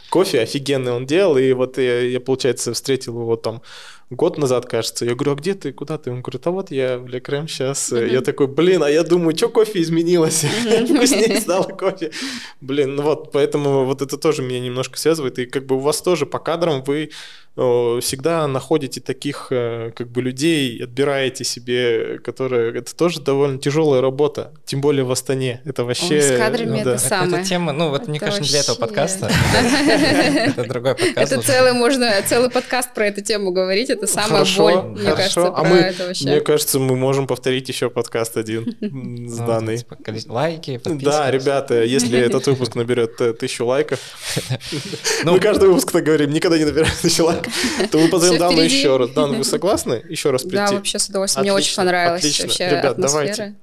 [0.09, 3.63] Кофе офигенный он делал, и вот я, я получается, встретил его там
[4.11, 5.05] год назад, кажется.
[5.05, 6.11] Я говорю, а где ты, куда ты?
[6.11, 7.93] Он говорит, а вот я в Лекрем сейчас.
[7.93, 8.13] Mm-hmm.
[8.13, 10.45] Я такой, блин, а я думаю, что кофе изменилось?
[10.45, 12.13] Вкуснее стало кофе.
[12.61, 15.39] Блин, ну вот, поэтому вот это тоже меня немножко связывает.
[15.39, 17.11] И как бы у вас тоже по кадрам вы
[17.57, 22.79] всегда находите таких э, как бы людей, отбираете себе, которые...
[22.79, 25.63] Это тоже довольно тяжелая работа, тем более в Астане.
[25.65, 26.17] Это вообще...
[26.17, 26.93] Ой, с кадрами да.
[26.93, 27.41] это самое.
[27.41, 29.31] Это тема, ну вот мне кажется, не для этого подкаста.
[30.47, 31.33] Это другой подкаст.
[31.33, 35.65] Это целый, можно, целый подкаст про эту тему говорить, это самая боль, мне кажется, а
[35.65, 39.79] мы, Мне кажется, мы можем повторить еще подкаст один с ну, данной.
[39.79, 39.97] Типа,
[40.27, 43.99] лайки, Да, ребята, если этот выпуск наберет тысячу лайков,
[45.25, 47.46] мы каждый выпуск так говорим, никогда не набирает тысячу лайков,
[47.91, 49.11] то мы позовем Дану еще раз.
[49.11, 50.57] Дан, вы согласны еще раз прийти?
[50.57, 51.43] Да, вообще с удовольствием.
[51.43, 53.55] Мне очень понравилось вообще Ребят, давайте.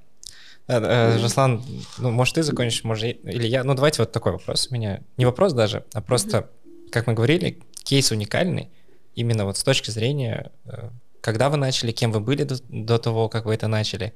[0.68, 1.64] Э, Жаслан,
[1.98, 3.64] ну, может, ты закончишь, может, или я.
[3.64, 5.02] Ну, давайте вот такой вопрос у меня.
[5.18, 6.50] Не вопрос даже, а просто,
[6.92, 8.70] как мы говорили, кейс уникальный,
[9.16, 10.90] именно вот с точки зрения, э,
[11.22, 14.14] когда вы начали, кем вы были до, до того, как вы это начали,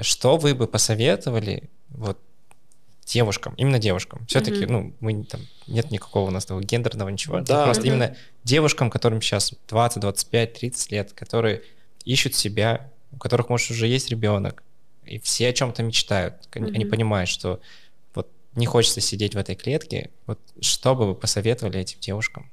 [0.00, 2.18] что вы бы посоветовали вот
[3.08, 4.24] девушкам, именно девушкам.
[4.26, 4.70] Все-таки, mm-hmm.
[4.70, 7.40] ну, мы там нет никакого у нас того гендерного ничего.
[7.40, 7.64] Да.
[7.64, 7.86] Просто mm-hmm.
[7.86, 11.62] именно девушкам, которым сейчас 20, 25, 30 лет, которые
[12.04, 14.62] ищут себя, у которых, может, уже есть ребенок,
[15.04, 16.34] и все о чем-то мечтают.
[16.52, 16.74] Mm-hmm.
[16.74, 17.60] Они понимают, что
[18.14, 20.10] вот не хочется сидеть в этой клетке.
[20.26, 22.50] Вот что бы вы посоветовали этим девушкам?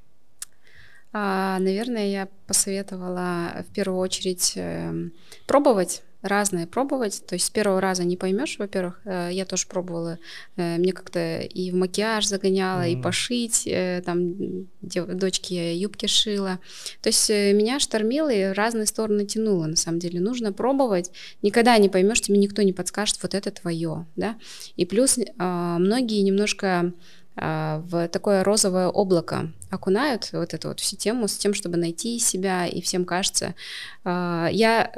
[1.17, 5.09] А, наверное, я посоветовала в первую очередь э,
[5.47, 7.23] пробовать разное пробовать.
[7.28, 10.17] То есть с первого раза не поймешь, во-первых, э, я тоже пробовала,
[10.58, 12.99] э, мне как-то и в макияж загоняла, mm-hmm.
[12.99, 14.36] и пошить, э, там
[14.82, 16.59] дочке юбки шила.
[17.01, 20.20] То есть меня штормило и разные стороны тянуло, на самом деле.
[20.20, 24.37] Нужно пробовать, никогда не поймешь, тебе никто не подскажет, вот это твое, да.
[24.75, 26.93] И плюс а, многие немножко
[27.36, 32.66] в такое розовое облако окунают вот эту вот всю тему с тем, чтобы найти себя,
[32.66, 33.55] и всем кажется.
[34.03, 34.91] А, я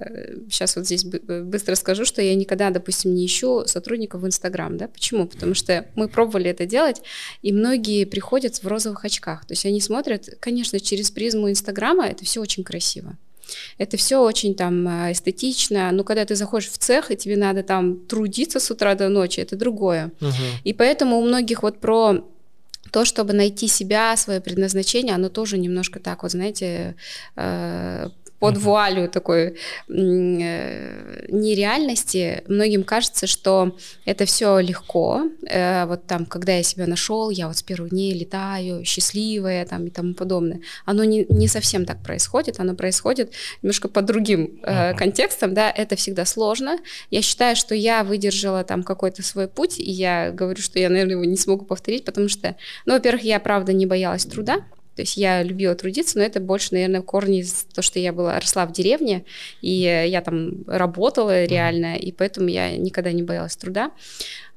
[0.49, 4.77] сейчас э, вот здесь быстро скажу, что я никогда, допустим, не ищу сотрудников в Инстаграм,
[4.77, 5.27] да, почему?
[5.27, 7.01] Потому что мы пробовали это делать,
[7.41, 12.23] и многие приходят в розовых очках, то есть они смотрят, конечно, через призму Инстаграма, это
[12.23, 13.17] все очень красиво,
[13.77, 17.63] это все очень там э, эстетично, но когда ты заходишь в цех, и тебе надо
[17.63, 20.11] там трудиться с утра до ночи, это другое.
[20.21, 20.31] Угу.
[20.63, 22.23] И поэтому у многих вот про
[22.91, 26.95] то, чтобы найти себя, свое предназначение, оно тоже немножко так вот, знаете,
[27.35, 29.57] э, под вуалью такой
[29.87, 35.23] э, нереальности многим кажется, что это все легко.
[35.49, 39.87] Э, вот там, когда я себя нашел, я вот с первых дней летаю, счастливая там
[39.87, 40.61] и тому подобное.
[40.85, 43.31] Оно не, не совсем так происходит, оно происходит
[43.61, 46.77] немножко по другим э, контекстам, да, это всегда сложно.
[47.09, 51.13] Я считаю, что я выдержала там какой-то свой путь, и я говорю, что я, наверное,
[51.13, 52.55] его не смогу повторить, потому что,
[52.85, 54.63] ну, во-первых, я, правда, не боялась труда,
[54.97, 58.39] то есть я любила трудиться, но это больше, наверное, корни из того, что я была,
[58.39, 59.25] росла в деревне,
[59.61, 63.91] и я там работала реально, и поэтому я никогда не боялась труда.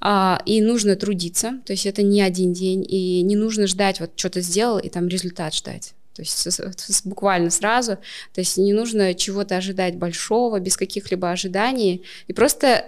[0.01, 4.12] А, и нужно трудиться, то есть это не один день, и не нужно ждать, вот
[4.17, 5.93] что-то сделал, и там результат ждать.
[6.15, 7.99] То есть буквально сразу.
[8.33, 12.87] То есть не нужно чего-то ожидать большого, без каких-либо ожиданий, и просто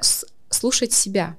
[0.49, 1.37] слушать себя.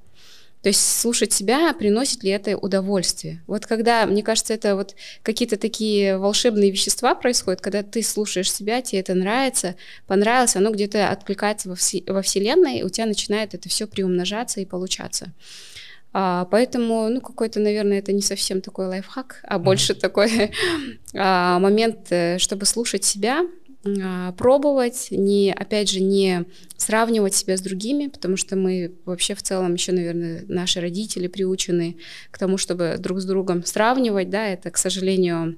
[0.64, 3.44] То есть слушать себя, приносит ли это удовольствие.
[3.48, 8.82] Вот когда, мне кажется, это вот какие-то такие волшебные вещества происходят, когда ты слушаешь себя,
[8.82, 9.76] тебе это нравится,
[10.08, 14.62] понравилось, оно где-то откликается во, вси- во Вселенной, и у тебя начинает это все приумножаться
[14.62, 15.34] и получаться.
[16.14, 20.00] А, поэтому, ну, какой-то, наверное, это не совсем такой лайфхак, а больше mm-hmm.
[20.00, 20.52] такой
[21.14, 23.42] а, момент, э, чтобы слушать себя,
[24.38, 26.46] пробовать, не, опять же, не
[26.78, 31.98] сравнивать себя с другими, потому что мы вообще в целом еще, наверное, наши родители приучены
[32.32, 35.58] к тому, чтобы друг с другом сравнивать, да, это, к сожалению,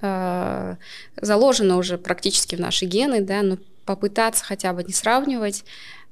[0.00, 0.78] а,
[1.20, 5.64] заложено уже практически в наши гены, да, но попытаться хотя бы не сравнивать,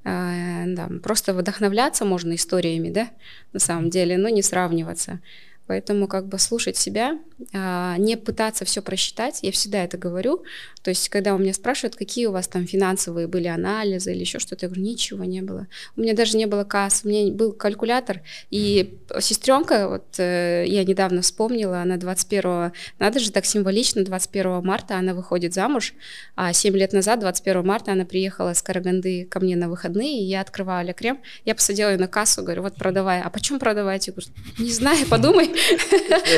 [0.05, 3.11] а, да, просто вдохновляться можно историями, да,
[3.53, 5.21] на самом деле, но не сравниваться.
[5.67, 7.19] Поэтому как бы слушать себя,
[7.53, 10.45] а, не пытаться все просчитать, я всегда это говорю.
[10.83, 14.39] То есть, когда у меня спрашивают, какие у вас там финансовые были анализы или еще
[14.39, 15.67] что-то, я говорю, ничего не было.
[15.97, 18.21] У меня даже не было касс, у меня был калькулятор,
[18.51, 24.97] и сестренка, вот э, я недавно вспомнила, она 21, надо же так символично, 21 марта
[24.97, 25.95] она выходит замуж,
[26.37, 30.25] а 7 лет назад, 21 марта, она приехала с Караганды ко мне на выходные, и
[30.25, 34.07] я открываю Аля Крем, я посадила ее на кассу, говорю, вот продавай, а почем продавать?
[34.07, 35.54] Я говорю, не знаю, подумай.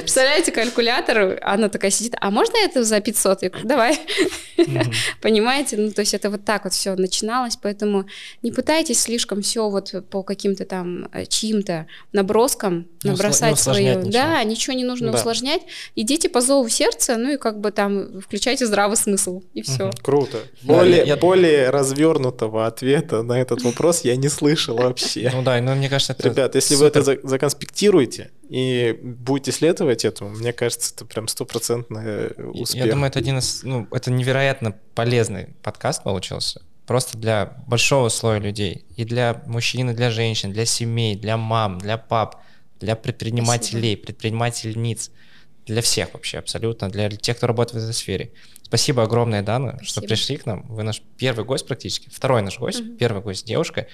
[0.01, 3.43] Представляете, калькулятор, она такая сидит, а можно это за 500?
[3.43, 3.99] Я говорю, давай.
[5.21, 5.77] Понимаете?
[5.77, 8.07] Ну, то есть это вот так вот все начиналось, поэтому
[8.43, 14.03] не пытайтесь слишком все вот по каким-то там э, чьим-то наброскам набросать свою.
[14.11, 15.63] Да, ничего не нужно усложнять.
[15.95, 19.91] Идите по зову сердца, ну и как бы там включайте здравый смысл, и все.
[20.03, 20.39] Круто.
[20.63, 25.31] Более, более развернутого ответа на этот вопрос я не слышал вообще.
[25.33, 30.31] Ну да, но мне кажется, это Ребят, если вы это законспектируете, и будете следовать этому,
[30.31, 32.85] мне кажется, это прям стопроцентный успех.
[32.85, 36.63] Я думаю, это один из, ну, это невероятно полезный подкаст получился.
[36.87, 38.85] Просто для большого слоя людей.
[38.97, 42.43] И для мужчин, и для женщин, для семей, для мам, для пап,
[42.79, 44.07] для предпринимателей, Спасибо.
[44.07, 45.11] предпринимательниц,
[45.67, 48.33] для всех вообще абсолютно, для тех, кто работает в этой сфере.
[48.63, 49.89] Спасибо огромное, Дана, Спасибо.
[49.89, 50.63] что пришли к нам.
[50.69, 52.97] Вы наш первый гость практически, второй наш гость, угу.
[52.97, 53.89] первый гость девушка.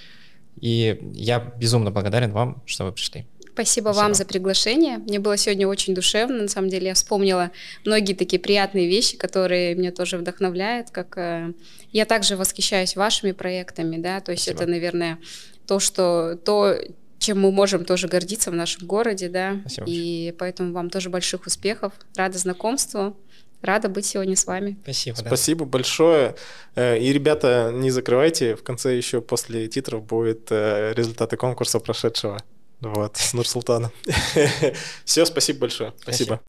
[0.60, 3.26] И я безумно благодарен вам, что вы пришли.
[3.54, 4.98] Спасибо, Спасибо вам за приглашение.
[4.98, 6.42] Мне было сегодня очень душевно.
[6.42, 7.50] На самом деле я вспомнила
[7.84, 10.90] многие такие приятные вещи, которые меня тоже вдохновляют.
[10.90, 11.52] Как э,
[11.92, 14.20] я также восхищаюсь вашими проектами, да.
[14.20, 14.62] То есть Спасибо.
[14.62, 15.18] это, наверное,
[15.66, 16.76] то, что то,
[17.18, 19.58] чем мы можем тоже гордиться в нашем городе, да.
[19.60, 19.86] Спасибо.
[19.86, 21.92] И поэтому вам тоже больших успехов.
[22.16, 23.16] Рада знакомству.
[23.60, 24.78] Рада быть сегодня с вами.
[24.82, 25.16] Спасибо.
[25.16, 25.70] Спасибо да.
[25.70, 26.36] большое.
[26.74, 28.56] Э, и, ребята, не закрывайте.
[28.56, 32.38] В конце еще после титров будет э, результаты конкурса прошедшего.
[32.82, 33.92] Вот, с Нурсултаном.
[35.04, 35.94] Все, спасибо большое.
[36.00, 36.34] Спасибо.
[36.34, 36.40] спасибо.